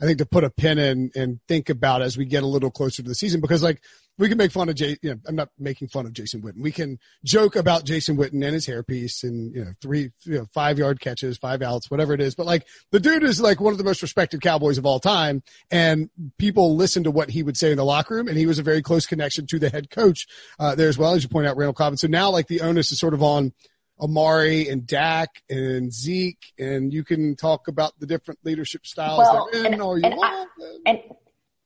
I 0.00 0.04
think 0.04 0.18
to 0.18 0.26
put 0.26 0.44
a 0.44 0.50
pin 0.50 0.78
in 0.78 1.10
and 1.14 1.40
think 1.48 1.68
about 1.68 2.02
as 2.02 2.16
we 2.16 2.24
get 2.24 2.42
a 2.42 2.46
little 2.46 2.70
closer 2.70 3.02
to 3.02 3.08
the 3.08 3.14
season 3.14 3.40
because 3.40 3.62
like 3.62 3.82
we 4.18 4.28
can 4.28 4.36
make 4.36 4.50
fun 4.50 4.68
of 4.68 4.74
Jay. 4.74 4.96
You 5.00 5.10
know, 5.10 5.20
I'm 5.26 5.36
not 5.36 5.48
making 5.58 5.88
fun 5.88 6.04
of 6.04 6.12
Jason 6.12 6.42
Witten. 6.42 6.60
We 6.60 6.72
can 6.72 6.98
joke 7.24 7.54
about 7.56 7.84
Jason 7.84 8.16
Witten 8.16 8.44
and 8.44 8.54
his 8.54 8.66
hairpiece 8.66 9.22
and 9.22 9.54
you 9.54 9.64
know 9.64 9.72
three, 9.80 10.10
you 10.24 10.38
know, 10.38 10.46
five 10.52 10.78
yard 10.78 11.00
catches, 11.00 11.38
five 11.38 11.62
outs, 11.62 11.90
whatever 11.90 12.12
it 12.12 12.20
is. 12.20 12.34
But 12.34 12.46
like 12.46 12.66
the 12.90 13.00
dude 13.00 13.22
is 13.22 13.40
like 13.40 13.60
one 13.60 13.72
of 13.72 13.78
the 13.78 13.84
most 13.84 14.02
respected 14.02 14.40
Cowboys 14.40 14.76
of 14.76 14.84
all 14.84 15.00
time, 15.00 15.42
and 15.70 16.10
people 16.38 16.76
listen 16.76 17.04
to 17.04 17.10
what 17.10 17.30
he 17.30 17.42
would 17.42 17.56
say 17.56 17.70
in 17.70 17.76
the 17.76 17.84
locker 17.84 18.16
room, 18.16 18.28
and 18.28 18.36
he 18.36 18.46
was 18.46 18.58
a 18.58 18.64
very 18.64 18.82
close 18.82 19.06
connection 19.06 19.46
to 19.46 19.58
the 19.58 19.70
head 19.70 19.88
coach 19.90 20.26
uh, 20.58 20.74
there 20.74 20.88
as 20.88 20.98
well, 20.98 21.14
as 21.14 21.22
you 21.22 21.28
point 21.28 21.46
out, 21.46 21.56
Randall 21.56 21.74
Cobb. 21.74 21.92
And 21.92 22.00
So 22.00 22.08
now 22.08 22.30
like 22.30 22.48
the 22.48 22.60
onus 22.60 22.92
is 22.92 22.98
sort 22.98 23.14
of 23.14 23.22
on. 23.22 23.52
Amari 24.00 24.68
and 24.68 24.86
Dak 24.86 25.42
and 25.50 25.92
Zeke, 25.92 26.52
and 26.58 26.92
you 26.92 27.04
can 27.04 27.36
talk 27.36 27.68
about 27.68 27.98
the 27.98 28.06
different 28.06 28.40
leadership 28.44 28.86
styles 28.86 29.18
Well, 29.18 29.46
in 29.48 29.74
and- 29.74 29.82
or 29.82 29.98
you 29.98 30.04
and 30.04 30.16
want. 30.16 30.48
and 30.86 31.00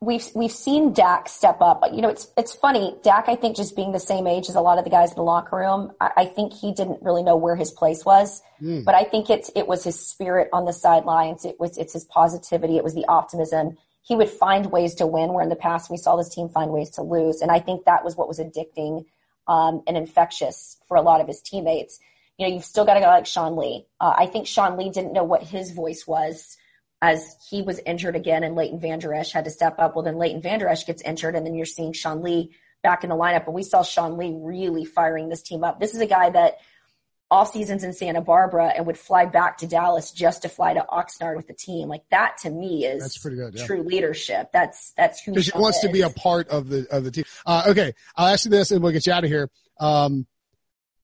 we've 0.01 0.27
we've 0.35 0.51
seen 0.53 0.93
Dak 0.93 1.29
step 1.29 1.59
up. 1.61 1.83
You 1.93 2.03
know, 2.03 2.09
it's 2.09 2.29
it's 2.37 2.53
funny. 2.55 2.97
Dak, 3.03 3.29
I 3.29 3.37
think, 3.37 3.57
just 3.57 3.77
being 3.77 3.93
the 3.93 4.01
same 4.01 4.27
age 4.27 4.49
as 4.49 4.55
a 4.55 4.61
lot 4.61 4.79
of 4.79 4.85
the 4.85 4.91
guys 4.91 5.11
in 5.11 5.17
the 5.17 5.23
locker 5.23 5.57
room, 5.57 5.93
I, 6.01 6.11
I 6.17 6.25
think 6.27 6.53
he 6.53 6.73
didn't 6.73 7.03
really 7.03 7.23
know 7.23 7.37
where 7.37 7.57
his 7.57 7.71
place 7.71 8.05
was. 8.05 8.43
But 8.85 8.95
I 8.95 9.03
think 9.03 9.29
it's 9.29 9.51
it 9.57 9.67
was 9.67 9.83
his 9.83 9.99
spirit 9.99 10.49
on 10.53 10.65
the 10.67 10.73
sidelines. 10.73 11.45
It 11.45 11.59
was 11.59 11.77
it's 11.79 11.95
his 11.95 12.05
positivity. 12.05 12.77
It 12.77 12.85
was 12.85 12.95
the 12.95 13.05
optimism. 13.07 13.77
He 14.05 14.15
would 14.17 14.29
find 14.31 14.67
ways 14.73 14.95
to 14.97 15.07
win, 15.07 15.33
where 15.33 15.43
in 15.43 15.49
the 15.49 15.57
past 15.57 15.91
we 15.91 15.97
saw 15.97 16.17
this 16.17 16.29
team 16.29 16.49
find 16.49 16.71
ways 16.71 16.91
to 16.91 17.03
lose. 17.03 17.41
And 17.41 17.51
I 17.53 17.59
think 17.61 17.85
that 17.87 18.05
was 18.05 18.17
what 18.17 18.27
was 18.29 18.39
addicting 18.41 19.05
um, 19.49 19.83
and 19.87 19.97
infectious 19.97 20.77
for 20.87 20.97
a 20.97 21.03
lot 21.03 21.21
of 21.21 21.27
his 21.29 21.41
teammates. 21.41 21.99
You 22.39 22.49
know, 22.49 22.55
you've 22.55 22.65
still 22.65 22.85
got 22.85 22.97
a 22.97 23.01
guy 23.01 23.15
like 23.15 23.27
Sean 23.27 23.57
Lee. 23.57 23.87
Uh, 24.01 24.15
I 24.17 24.27
think 24.27 24.47
Sean 24.47 24.77
Lee 24.77 24.91
didn't 24.91 25.13
know 25.13 25.25
what 25.25 25.43
his 25.43 25.73
voice 25.73 26.07
was 26.07 26.57
as 27.03 27.37
he 27.51 27.63
was 27.63 27.81
injured 27.85 28.17
again 28.17 28.45
and 28.45 28.55
Leighton 28.55 28.81
Vander 28.81 29.13
Esch 29.13 29.33
had 29.33 29.45
to 29.45 29.51
step 29.51 29.75
up. 29.79 29.95
Well, 29.95 30.05
then 30.05 30.17
Leighton 30.17 30.41
Vander 30.41 30.69
Esch 30.69 30.87
gets 30.87 31.03
injured 31.03 31.35
and 31.35 31.45
then 31.45 31.55
you're 31.55 31.67
seeing 31.67 31.93
Sean 31.93 32.23
Lee 32.23 32.53
back 32.83 33.05
in 33.05 33.11
the 33.11 33.17
lineup. 33.17 33.45
And 33.47 33.55
we 33.55 33.65
saw 33.65 33.83
Sean 33.83 34.17
Lee 34.17 34.33
really 34.35 34.85
firing 34.85 35.29
this 35.29 35.43
team 35.43 35.65
up. 35.65 35.81
This 35.81 35.95
is 35.95 36.01
a 36.01 36.07
guy 36.07 36.31
that 36.31 36.59
off 37.33 37.51
seasons 37.51 37.83
in 37.83 37.95
Santa 37.95 38.21
Barbara 38.21 38.67
and 38.77 38.87
would 38.87 38.99
fly 38.99 39.25
back 39.25 39.59
to 39.59 39.67
Dallas 39.67 40.13
just 40.13 40.43
to 40.43 40.49
fly 40.49 40.75
to 40.75 40.85
Oxnard 40.89 41.35
with 41.35 41.49
the 41.49 41.55
team. 41.55 41.89
Like 41.89 42.03
that 42.11 42.37
to 42.43 42.51
me 42.51 42.85
is 42.85 43.03
That's 43.03 43.19
pretty 43.19 43.37
good, 43.37 43.55
yeah. 43.55 43.67
true 43.67 43.83
leadership. 43.83 44.51
That's, 44.53 44.93
that's 44.97 45.23
who 45.23 45.33
because 45.33 45.47
he 45.47 45.51
Sean 45.51 45.63
wants 45.63 45.81
to 45.81 45.89
be 45.89 46.03
a 46.03 46.11
part 46.11 46.49
of 46.49 46.69
the 46.69 46.87
of 46.95 47.05
the 47.05 47.11
team. 47.11 47.25
Uh, 47.47 47.65
okay, 47.69 47.95
I'll 48.17 48.29
ask 48.29 48.45
you 48.45 48.51
this, 48.51 48.71
and 48.71 48.83
we'll 48.83 48.93
get 48.93 49.07
you 49.07 49.13
out 49.13 49.25
of 49.25 49.31
here. 49.31 49.51
Um, 49.81 50.27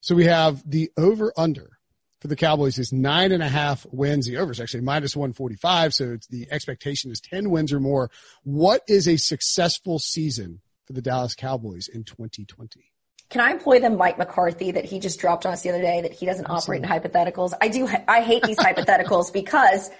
so 0.08 0.14
we 0.14 0.24
have 0.24 0.62
the 0.64 0.90
over 0.96 1.34
under 1.36 1.78
for 2.22 2.28
the 2.28 2.36
Cowboys 2.36 2.78
is 2.78 2.94
nine 2.94 3.30
and 3.30 3.42
a 3.42 3.48
half 3.48 3.84
wins. 3.92 4.26
The 4.26 4.38
over 4.38 4.52
is 4.52 4.58
actually 4.58 4.80
minus 4.80 5.14
one 5.14 5.34
forty 5.34 5.54
five, 5.54 5.92
so 5.92 6.12
it's 6.12 6.26
the 6.28 6.48
expectation 6.50 7.10
is 7.10 7.20
ten 7.20 7.50
wins 7.50 7.74
or 7.74 7.78
more. 7.78 8.10
What 8.42 8.80
is 8.88 9.06
a 9.06 9.18
successful 9.18 9.98
season 9.98 10.62
for 10.86 10.94
the 10.94 11.02
Dallas 11.02 11.34
Cowboys 11.34 11.88
in 11.88 12.04
twenty 12.04 12.46
twenty? 12.46 12.90
Can 13.28 13.42
I 13.42 13.50
employ 13.50 13.80
the 13.80 13.90
Mike 13.90 14.16
McCarthy 14.16 14.70
that 14.70 14.86
he 14.86 14.98
just 14.98 15.20
dropped 15.20 15.44
on 15.44 15.52
us 15.52 15.60
the 15.60 15.68
other 15.68 15.82
day 15.82 16.00
that 16.00 16.14
he 16.14 16.24
doesn't 16.24 16.48
operate 16.48 16.82
in 16.82 16.88
hypotheticals? 16.88 17.52
I 17.60 17.68
do. 17.68 17.86
I 18.08 18.22
hate 18.22 18.44
these 18.44 18.56
hypotheticals 18.56 19.30
because 19.30 19.90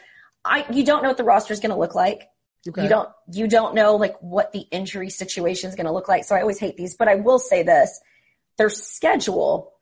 I 0.43 0.65
you 0.73 0.87
don't 0.87 1.03
know 1.03 1.11
what 1.11 1.19
the 1.19 1.25
roster 1.25 1.53
is 1.53 1.61
going 1.61 1.73
to 1.73 1.79
look 1.79 1.95
like. 1.95 2.31
Okay. 2.67 2.85
You 2.85 2.89
don't 2.89 3.11
you 3.31 3.47
don't 3.47 3.75
know 3.75 3.97
like 3.97 4.17
what 4.23 4.53
the 4.53 4.61
injury 4.71 5.11
situation 5.11 5.69
is 5.69 5.77
going 5.77 5.85
to 5.85 5.93
look 5.93 6.09
like. 6.09 6.25
So 6.25 6.35
I 6.35 6.41
always 6.41 6.59
hate 6.59 6.79
these, 6.79 6.97
but 6.97 7.09
I 7.09 7.17
will 7.17 7.39
say 7.39 7.63
this: 7.63 8.01
their 8.57 8.71
schedule 8.71 9.75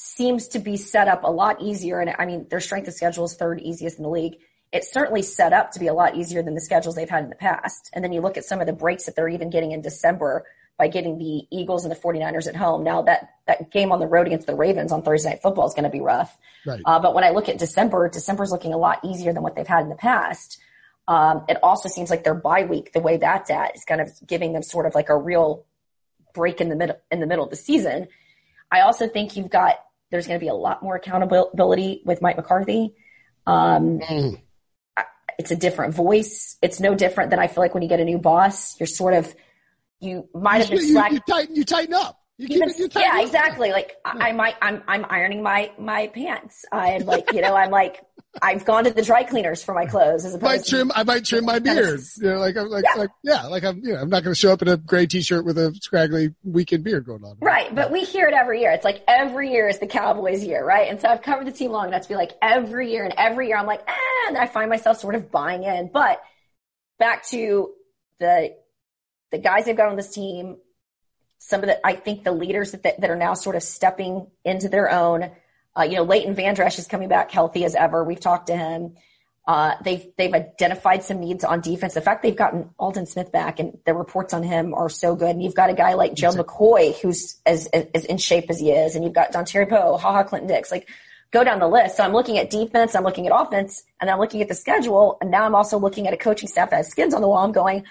seems 0.00 0.46
to 0.46 0.60
be 0.60 0.76
set 0.76 1.08
up 1.08 1.24
a 1.24 1.30
lot 1.30 1.60
easier. 1.60 1.98
And 1.98 2.14
I 2.16 2.24
mean, 2.24 2.46
their 2.48 2.60
strength 2.60 2.86
of 2.86 2.94
schedule 2.94 3.24
is 3.24 3.34
third 3.34 3.60
easiest 3.60 3.98
in 3.98 4.04
the 4.04 4.08
league. 4.08 4.36
It's 4.72 4.92
certainly 4.92 5.22
set 5.22 5.52
up 5.52 5.72
to 5.72 5.80
be 5.80 5.88
a 5.88 5.92
lot 5.92 6.16
easier 6.16 6.40
than 6.40 6.54
the 6.54 6.60
schedules 6.60 6.94
they've 6.94 7.10
had 7.10 7.24
in 7.24 7.30
the 7.30 7.36
past. 7.36 7.90
And 7.92 8.04
then 8.04 8.12
you 8.12 8.20
look 8.20 8.36
at 8.36 8.44
some 8.44 8.60
of 8.60 8.68
the 8.68 8.72
breaks 8.72 9.06
that 9.06 9.16
they're 9.16 9.28
even 9.28 9.50
getting 9.50 9.72
in 9.72 9.82
December 9.82 10.46
by 10.78 10.86
getting 10.86 11.18
the 11.18 11.48
Eagles 11.50 11.84
and 11.84 11.90
the 11.90 11.98
49ers 11.98 12.46
at 12.46 12.54
home. 12.54 12.84
Now 12.84 13.02
that, 13.02 13.30
that 13.48 13.72
game 13.72 13.90
on 13.90 13.98
the 13.98 14.06
road 14.06 14.28
against 14.28 14.46
the 14.46 14.54
Ravens 14.54 14.92
on 14.92 15.02
Thursday 15.02 15.30
night 15.30 15.42
football 15.42 15.66
is 15.66 15.74
going 15.74 15.82
to 15.82 15.90
be 15.90 16.00
rough. 16.00 16.38
Right. 16.64 16.80
Uh, 16.84 17.00
but 17.00 17.12
when 17.12 17.24
I 17.24 17.30
look 17.30 17.48
at 17.48 17.58
December, 17.58 18.08
December's 18.08 18.52
looking 18.52 18.72
a 18.72 18.78
lot 18.78 19.00
easier 19.04 19.32
than 19.32 19.42
what 19.42 19.56
they've 19.56 19.66
had 19.66 19.82
in 19.82 19.88
the 19.88 19.96
past. 19.96 20.60
Um, 21.08 21.44
it 21.48 21.58
also 21.60 21.88
seems 21.88 22.08
like 22.08 22.22
their 22.22 22.34
bye 22.34 22.62
week, 22.62 22.92
the 22.92 23.00
way 23.00 23.16
that's 23.16 23.50
at, 23.50 23.74
is 23.74 23.84
kind 23.84 24.00
of 24.00 24.12
giving 24.24 24.52
them 24.52 24.62
sort 24.62 24.86
of 24.86 24.94
like 24.94 25.08
a 25.08 25.16
real 25.16 25.64
break 26.34 26.60
in 26.60 26.68
the 26.68 26.76
middle 26.76 27.00
in 27.10 27.18
the 27.18 27.26
middle 27.26 27.44
of 27.44 27.50
the 27.50 27.56
season. 27.56 28.06
I 28.70 28.82
also 28.82 29.08
think 29.08 29.36
you've 29.36 29.50
got 29.50 29.80
there's 30.10 30.26
going 30.26 30.38
to 30.38 30.44
be 30.44 30.48
a 30.48 30.54
lot 30.54 30.82
more 30.82 30.96
accountability 30.96 32.02
with 32.04 32.22
Mike 32.22 32.36
McCarthy. 32.36 32.94
Um, 33.46 34.00
Mm. 34.00 34.42
It's 35.38 35.52
a 35.52 35.56
different 35.56 35.94
voice. 35.94 36.56
It's 36.62 36.80
no 36.80 36.96
different 36.96 37.30
than 37.30 37.38
I 37.38 37.46
feel 37.46 37.62
like 37.62 37.72
when 37.72 37.84
you 37.84 37.88
get 37.88 38.00
a 38.00 38.04
new 38.04 38.18
boss, 38.18 38.78
you're 38.80 38.88
sort 38.88 39.14
of 39.14 39.32
you 40.00 40.28
might 40.34 40.58
have 40.58 40.68
been 40.70 40.78
you, 40.78 40.92
slack. 40.92 41.12
you 41.12 41.20
tighten 41.28 41.54
you 41.54 41.64
tighten 41.64 41.94
up. 41.94 42.20
Even, 42.38 42.70
yeah, 42.94 43.20
exactly. 43.20 43.72
Like 43.72 43.96
I, 44.04 44.28
I 44.28 44.32
might, 44.32 44.54
I'm, 44.62 44.82
I'm 44.86 45.04
ironing 45.08 45.42
my, 45.42 45.72
my 45.78 46.06
pants. 46.06 46.64
I'm 46.70 47.04
like, 47.04 47.32
you 47.32 47.40
know, 47.40 47.56
I'm 47.56 47.70
like, 47.70 48.00
I've 48.40 48.64
gone 48.64 48.84
to 48.84 48.92
the 48.92 49.02
dry 49.02 49.24
cleaners 49.24 49.62
for 49.64 49.74
my 49.74 49.86
clothes 49.86 50.24
as 50.24 50.34
I 50.34 50.36
opposed 50.36 50.42
might 50.52 50.64
to 50.64 50.70
trim. 50.70 50.92
I 50.94 51.02
might 51.02 51.24
trim 51.24 51.44
my 51.44 51.58
beard. 51.58 52.00
You 52.18 52.30
know, 52.30 52.38
like, 52.38 52.56
I'm 52.56 52.68
like, 52.68 52.84
Yeah. 52.84 53.00
like, 53.00 53.10
yeah, 53.24 53.46
like 53.46 53.64
I'm. 53.64 53.78
You 53.78 53.94
know, 53.94 54.00
I'm 54.00 54.10
not 54.10 54.22
going 54.22 54.34
to 54.34 54.38
show 54.38 54.52
up 54.52 54.62
in 54.62 54.68
a 54.68 54.76
gray 54.76 55.06
t-shirt 55.06 55.44
with 55.44 55.58
a 55.58 55.74
scraggly 55.82 56.34
weekend 56.44 56.84
beard 56.84 57.06
going 57.06 57.24
on. 57.24 57.38
Right, 57.40 57.74
but 57.74 57.90
we 57.90 58.02
hear 58.04 58.28
it 58.28 58.34
every 58.34 58.60
year. 58.60 58.70
It's 58.70 58.84
like 58.84 59.02
every 59.08 59.50
year 59.50 59.66
is 59.66 59.78
the 59.80 59.88
Cowboys 59.88 60.44
year, 60.44 60.64
right? 60.64 60.88
And 60.88 61.00
so 61.00 61.08
I've 61.08 61.22
covered 61.22 61.46
the 61.48 61.52
team 61.52 61.72
long 61.72 61.88
enough 61.88 62.02
to 62.02 62.08
be 62.08 62.14
like 62.14 62.32
every 62.40 62.92
year 62.92 63.04
and 63.04 63.14
every 63.16 63.48
year 63.48 63.56
I'm 63.56 63.66
like, 63.66 63.80
eh, 63.88 64.28
and 64.28 64.38
I 64.38 64.46
find 64.46 64.70
myself 64.70 64.98
sort 65.00 65.16
of 65.16 65.32
buying 65.32 65.64
in. 65.64 65.90
But 65.92 66.20
back 67.00 67.26
to 67.28 67.72
the 68.20 68.54
the 69.32 69.38
guys 69.38 69.64
they've 69.64 69.76
got 69.76 69.88
on 69.88 69.96
this 69.96 70.12
team, 70.14 70.58
some 71.38 71.60
of 71.60 71.68
the 71.68 71.86
I 71.86 71.94
think 71.94 72.24
the 72.24 72.32
leaders 72.32 72.72
that 72.72 72.82
that 72.82 73.10
are 73.10 73.16
now 73.16 73.34
sort 73.34 73.56
of 73.56 73.62
stepping 73.62 74.26
into 74.44 74.68
their 74.68 74.90
own. 74.90 75.30
Uh, 75.76 75.82
you 75.82 75.94
know, 75.94 76.02
Leighton 76.02 76.34
Van 76.34 76.54
Der 76.54 76.66
is 76.66 76.88
coming 76.88 77.08
back 77.08 77.30
healthy 77.30 77.64
as 77.64 77.74
ever. 77.74 78.02
We've 78.02 78.18
talked 78.18 78.48
to 78.48 78.56
him. 78.56 78.96
Uh, 79.46 79.76
they've 79.82 80.06
they've 80.18 80.34
identified 80.34 81.02
some 81.02 81.20
needs 81.20 81.44
on 81.44 81.60
defense. 81.60 81.94
The 81.94 82.00
fact 82.00 82.22
they've 82.22 82.36
gotten 82.36 82.70
Aldon 82.78 83.06
Smith 83.06 83.32
back 83.32 83.60
and 83.60 83.78
the 83.86 83.94
reports 83.94 84.34
on 84.34 84.42
him 84.42 84.74
are 84.74 84.90
so 84.90 85.16
good. 85.16 85.30
And 85.30 85.42
you've 85.42 85.54
got 85.54 85.70
a 85.70 85.74
guy 85.74 85.94
like 85.94 86.14
Joe 86.14 86.32
McCoy 86.32 86.98
who's 87.00 87.40
as, 87.46 87.66
as 87.68 87.86
as 87.94 88.04
in 88.04 88.18
shape 88.18 88.50
as 88.50 88.58
he 88.60 88.72
is, 88.72 88.94
and 88.94 89.04
you've 89.04 89.14
got 89.14 89.32
Dontari 89.32 89.68
Poe, 89.68 89.96
haha 89.96 90.22
Clinton 90.24 90.48
Dix. 90.48 90.70
Like 90.70 90.88
go 91.30 91.44
down 91.44 91.60
the 91.60 91.68
list. 91.68 91.96
So 91.96 92.04
I'm 92.04 92.12
looking 92.12 92.38
at 92.38 92.50
defense, 92.50 92.94
I'm 92.94 93.04
looking 93.04 93.26
at 93.26 93.32
offense, 93.34 93.84
and 94.00 94.10
I'm 94.10 94.18
looking 94.18 94.42
at 94.42 94.48
the 94.48 94.54
schedule, 94.54 95.18
and 95.20 95.30
now 95.30 95.44
I'm 95.44 95.54
also 95.54 95.78
looking 95.78 96.06
at 96.06 96.12
a 96.12 96.16
coaching 96.16 96.48
staff 96.48 96.70
that 96.70 96.76
has 96.76 96.88
skins 96.88 97.14
on 97.14 97.20
the 97.20 97.28
wall. 97.28 97.44
I'm 97.44 97.52
going, 97.52 97.84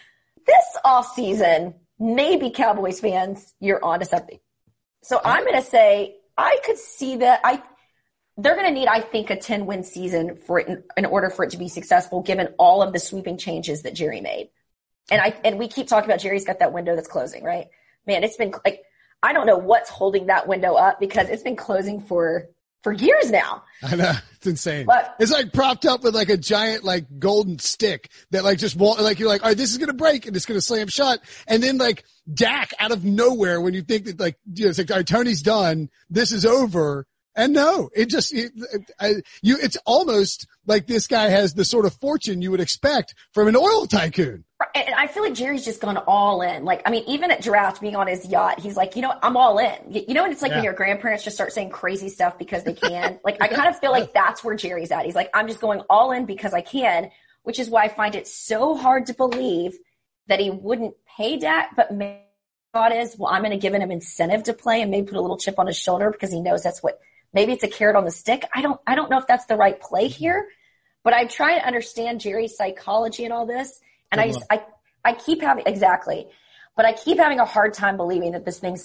this 0.46 0.78
off 0.84 1.14
season, 1.14 1.76
maybe 2.00 2.52
Cowboys 2.52 3.00
fans, 3.00 3.54
you're 3.60 3.84
onto 3.84 4.06
something. 4.06 4.40
So 5.04 5.20
I'm 5.24 5.44
going 5.44 5.62
to 5.62 5.68
say 5.68 6.16
I 6.38 6.60
could 6.66 6.78
see 6.78 7.18
that 7.18 7.42
I 7.44 7.62
they're 8.38 8.56
going 8.56 8.68
to 8.68 8.72
need, 8.72 8.88
I 8.88 9.02
think, 9.02 9.32
a 9.32 9.36
10 9.36 9.66
win 9.66 9.84
season 9.84 10.36
for 10.36 10.60
it 10.60 10.68
in, 10.68 10.84
in 10.96 11.06
order 11.06 11.30
for 11.30 11.44
it 11.44 11.52
to 11.52 11.58
be 11.58 11.68
successful, 11.68 12.22
given 12.22 12.54
all 12.60 12.84
of 12.84 12.94
the 12.94 13.00
sweeping 13.00 13.38
changes 13.38 13.82
that 13.82 13.96
Jerry 13.96 14.22
made. 14.22 14.50
And 15.10 15.20
I, 15.20 15.36
and 15.44 15.58
we 15.58 15.68
keep 15.68 15.88
talking 15.88 16.08
about 16.08 16.20
Jerry's 16.20 16.46
got 16.46 16.60
that 16.60 16.74
window 16.74 16.96
that's 16.96 17.08
closing, 17.08 17.44
right? 17.44 17.68
Man, 18.06 18.24
it's 18.24 18.38
been 18.38 18.54
like, 18.64 18.84
I 19.24 19.34
don't 19.34 19.48
know 19.48 19.58
what's 19.58 19.90
holding 19.90 20.28
that 20.28 20.48
window 20.48 20.76
up 20.76 21.00
because 21.00 21.30
it's 21.30 21.42
been 21.42 21.56
closing 21.56 22.00
for, 22.00 22.50
for 22.88 22.94
years 22.94 23.32
now. 23.32 23.64
I 23.84 23.96
know 23.96 24.14
it's 24.38 24.48
insane. 24.48 24.86
But- 24.86 25.16
it's 25.20 25.32
like 25.32 25.52
propped 25.52 25.86
up 25.86 26.04
with 26.04 26.16
like 26.16 26.30
a 26.30 26.38
giant 26.38 26.84
like 26.84 27.20
golden 27.20 27.60
stick 27.60 28.10
that 28.32 28.44
like 28.44 28.60
just 28.60 28.76
won't 28.78 29.00
like 29.02 29.20
you're 29.20 29.28
like, 29.28 29.44
all 29.44 29.50
right, 29.50 29.58
this 29.58 29.72
is 29.72 29.78
gonna 29.78 29.94
break 29.94 30.26
and 30.26 30.36
it's 30.36 30.46
gonna 30.46 30.62
slam 30.62 30.88
shut, 30.88 31.20
and 31.48 31.62
then 31.62 31.78
like 31.78 32.06
Dak 32.34 32.72
out 32.80 32.92
of 32.92 33.04
nowhere 33.04 33.60
when 33.62 33.74
you 33.74 33.82
think 33.82 34.06
that 34.06 34.20
like 34.20 34.38
you 34.54 34.66
know, 34.66 34.70
it's 34.70 34.80
like 34.80 34.90
all 34.92 34.98
right, 34.98 35.08
Tony's 35.08 35.42
done, 35.42 35.90
this 36.10 36.32
is 36.32 36.46
over. 36.46 37.06
And 37.38 37.54
no, 37.54 37.90
it 37.96 38.10
just, 38.10 38.34
it, 38.34 38.52
I, 39.00 39.16
you, 39.44 39.58
it's 39.62 39.78
almost 39.86 40.48
like 40.66 40.88
this 40.88 41.06
guy 41.06 41.30
has 41.30 41.54
the 41.54 41.64
sort 41.64 41.86
of 41.86 41.94
fortune 41.94 42.42
you 42.42 42.50
would 42.52 42.60
expect 42.60 43.14
from 43.32 43.48
an 43.48 43.56
oil 43.56 43.86
tycoon. 43.86 44.44
And 44.74 44.96
I 44.96 45.06
feel 45.06 45.22
like 45.22 45.36
Jerry's 45.36 45.64
just 45.64 45.80
gone 45.80 45.98
all 46.08 46.42
in. 46.42 46.66
Like, 46.66 46.82
I 46.86 46.90
mean, 46.90 47.04
even 47.08 47.30
at 47.30 47.42
draft 47.42 47.80
being 47.80 47.96
on 47.96 48.08
his 48.08 48.26
yacht, 48.26 48.60
he's 48.60 48.76
like, 48.76 48.96
you 48.96 49.04
know, 49.04 49.14
I'm 49.22 49.38
all 49.38 49.60
in. 49.60 49.76
You 49.88 50.16
know, 50.16 50.24
and 50.24 50.34
it's 50.34 50.42
like 50.42 50.52
when 50.52 50.64
your 50.64 50.74
grandparents 50.74 51.24
just 51.24 51.36
start 51.36 51.54
saying 51.54 51.70
crazy 51.70 52.10
stuff 52.10 52.40
because 52.40 52.64
they 52.64 52.74
can. 52.74 53.20
like, 53.24 53.38
I 53.40 53.48
kind 53.50 53.70
of 53.70 53.80
feel 53.80 53.92
like 53.92 54.14
that's 54.14 54.44
where 54.44 54.56
Jerry's 54.56 54.90
at. 54.90 55.06
He's 55.06 55.16
like, 55.16 55.30
I'm 55.34 55.48
just 55.48 55.62
going 55.62 55.82
all 55.92 56.12
in 56.12 56.26
because 56.26 56.56
I 56.56 56.62
can, 56.62 57.12
which 57.44 57.60
is 57.60 57.70
why 57.70 57.84
I 57.84 57.90
find 57.90 58.16
it 58.16 58.28
so 58.28 58.76
hard 58.76 59.06
to 59.06 59.14
believe 59.14 59.78
that 60.26 60.40
he 60.40 60.50
wouldn't 60.50 60.96
pay 61.18 61.38
Dak, 61.38 61.76
but 61.76 61.94
maybe 61.94 62.24
thought 62.74 62.92
is, 62.92 63.16
well, 63.18 63.32
I'm 63.32 63.42
going 63.42 63.52
to 63.52 63.58
give 63.58 63.74
him 63.74 63.92
incentive 63.92 64.44
to 64.44 64.54
play 64.54 64.82
and 64.82 64.92
maybe 64.92 65.08
put 65.08 65.18
a 65.18 65.22
little 65.22 65.38
chip 65.38 65.58
on 65.58 65.68
his 65.68 65.78
shoulder 65.78 66.12
because 66.12 66.32
he 66.32 66.42
knows 66.42 66.64
that's 66.64 66.84
what, 66.84 67.00
maybe 67.34 67.54
it's 67.54 67.64
a 67.64 67.68
carrot 67.68 67.96
on 67.96 68.06
the 68.06 68.12
stick. 68.12 68.44
I 68.54 68.62
don't, 68.62 68.80
I 68.88 68.96
don't 68.96 69.10
know 69.10 69.18
if 69.20 69.28
that's 69.28 69.46
the 69.46 69.56
right 69.56 69.80
play 69.80 70.08
here, 70.08 70.48
but 71.04 71.14
I'm 71.14 71.28
trying 71.28 71.60
to 71.60 71.66
understand 71.66 72.22
Jerry's 72.22 72.56
psychology 72.58 73.24
and 73.24 73.34
all 73.34 73.46
this. 73.46 73.80
And 74.12 74.22
I 74.22 74.28
just, 74.28 74.42
uh-huh. 74.50 74.62
I, 75.04 75.10
I 75.12 75.14
keep 75.14 75.42
having, 75.42 75.64
exactly, 75.68 76.28
but 76.76 76.86
I 76.86 76.94
keep 76.94 77.18
having 77.18 77.40
a 77.40 77.46
hard 77.46 77.74
time 77.74 77.98
believing 77.98 78.32
that 78.34 78.46
this 78.46 78.60
thing 78.60 78.78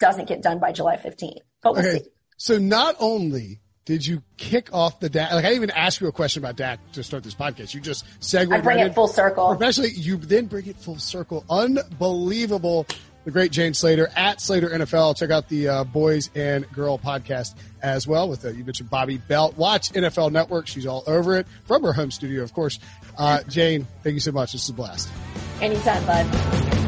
doesn't 0.00 0.28
get 0.28 0.42
done 0.42 0.58
by 0.58 0.72
July 0.72 0.96
15th. 0.96 1.38
But 1.62 1.74
we'll 1.74 1.86
Okay. 1.86 1.98
see. 2.04 2.08
So 2.36 2.58
not 2.58 2.96
only 2.98 3.60
did 3.84 4.04
you 4.04 4.22
kick 4.36 4.72
off 4.72 4.98
the 4.98 5.08
Dak, 5.08 5.30
like 5.32 5.44
I 5.44 5.48
didn't 5.50 5.56
even 5.64 5.70
ask 5.70 6.00
you 6.00 6.08
a 6.08 6.12
question 6.12 6.42
about 6.42 6.56
Dak 6.56 6.80
to 6.92 7.02
start 7.04 7.22
this 7.22 7.34
podcast. 7.34 7.74
You 7.74 7.80
just 7.80 8.04
segued 8.18 8.52
I 8.52 8.60
bring 8.60 8.78
right 8.78 8.86
it 8.86 8.88
in. 8.88 8.94
full 8.94 9.06
circle. 9.08 9.48
Professionally, 9.48 9.90
you 9.92 10.16
then 10.16 10.46
bring 10.46 10.66
it 10.66 10.76
full 10.76 10.98
circle. 10.98 11.44
Unbelievable. 11.48 12.86
The 13.24 13.30
great 13.30 13.52
Jane 13.52 13.74
Slater 13.74 14.10
at 14.16 14.40
Slater 14.40 14.68
NFL. 14.68 15.16
Check 15.16 15.30
out 15.30 15.48
the 15.48 15.68
uh, 15.68 15.84
boys 15.84 16.30
and 16.34 16.70
girl 16.72 16.98
podcast 16.98 17.54
as 17.82 18.06
well 18.06 18.28
with 18.28 18.44
uh, 18.44 18.48
you 18.48 18.64
mentioned 18.64 18.90
Bobby 18.90 19.18
Belt. 19.18 19.56
Watch 19.56 19.90
NFL 19.90 20.32
Network; 20.32 20.66
she's 20.66 20.86
all 20.86 21.04
over 21.06 21.36
it 21.36 21.46
from 21.64 21.82
her 21.82 21.92
home 21.92 22.10
studio, 22.10 22.42
of 22.42 22.52
course. 22.52 22.78
Uh, 23.16 23.42
Jane, 23.44 23.86
thank 24.02 24.14
you 24.14 24.20
so 24.20 24.32
much. 24.32 24.52
This 24.52 24.64
is 24.64 24.70
a 24.70 24.72
blast. 24.72 25.08
Anytime, 25.60 26.04
bud. 26.06 26.83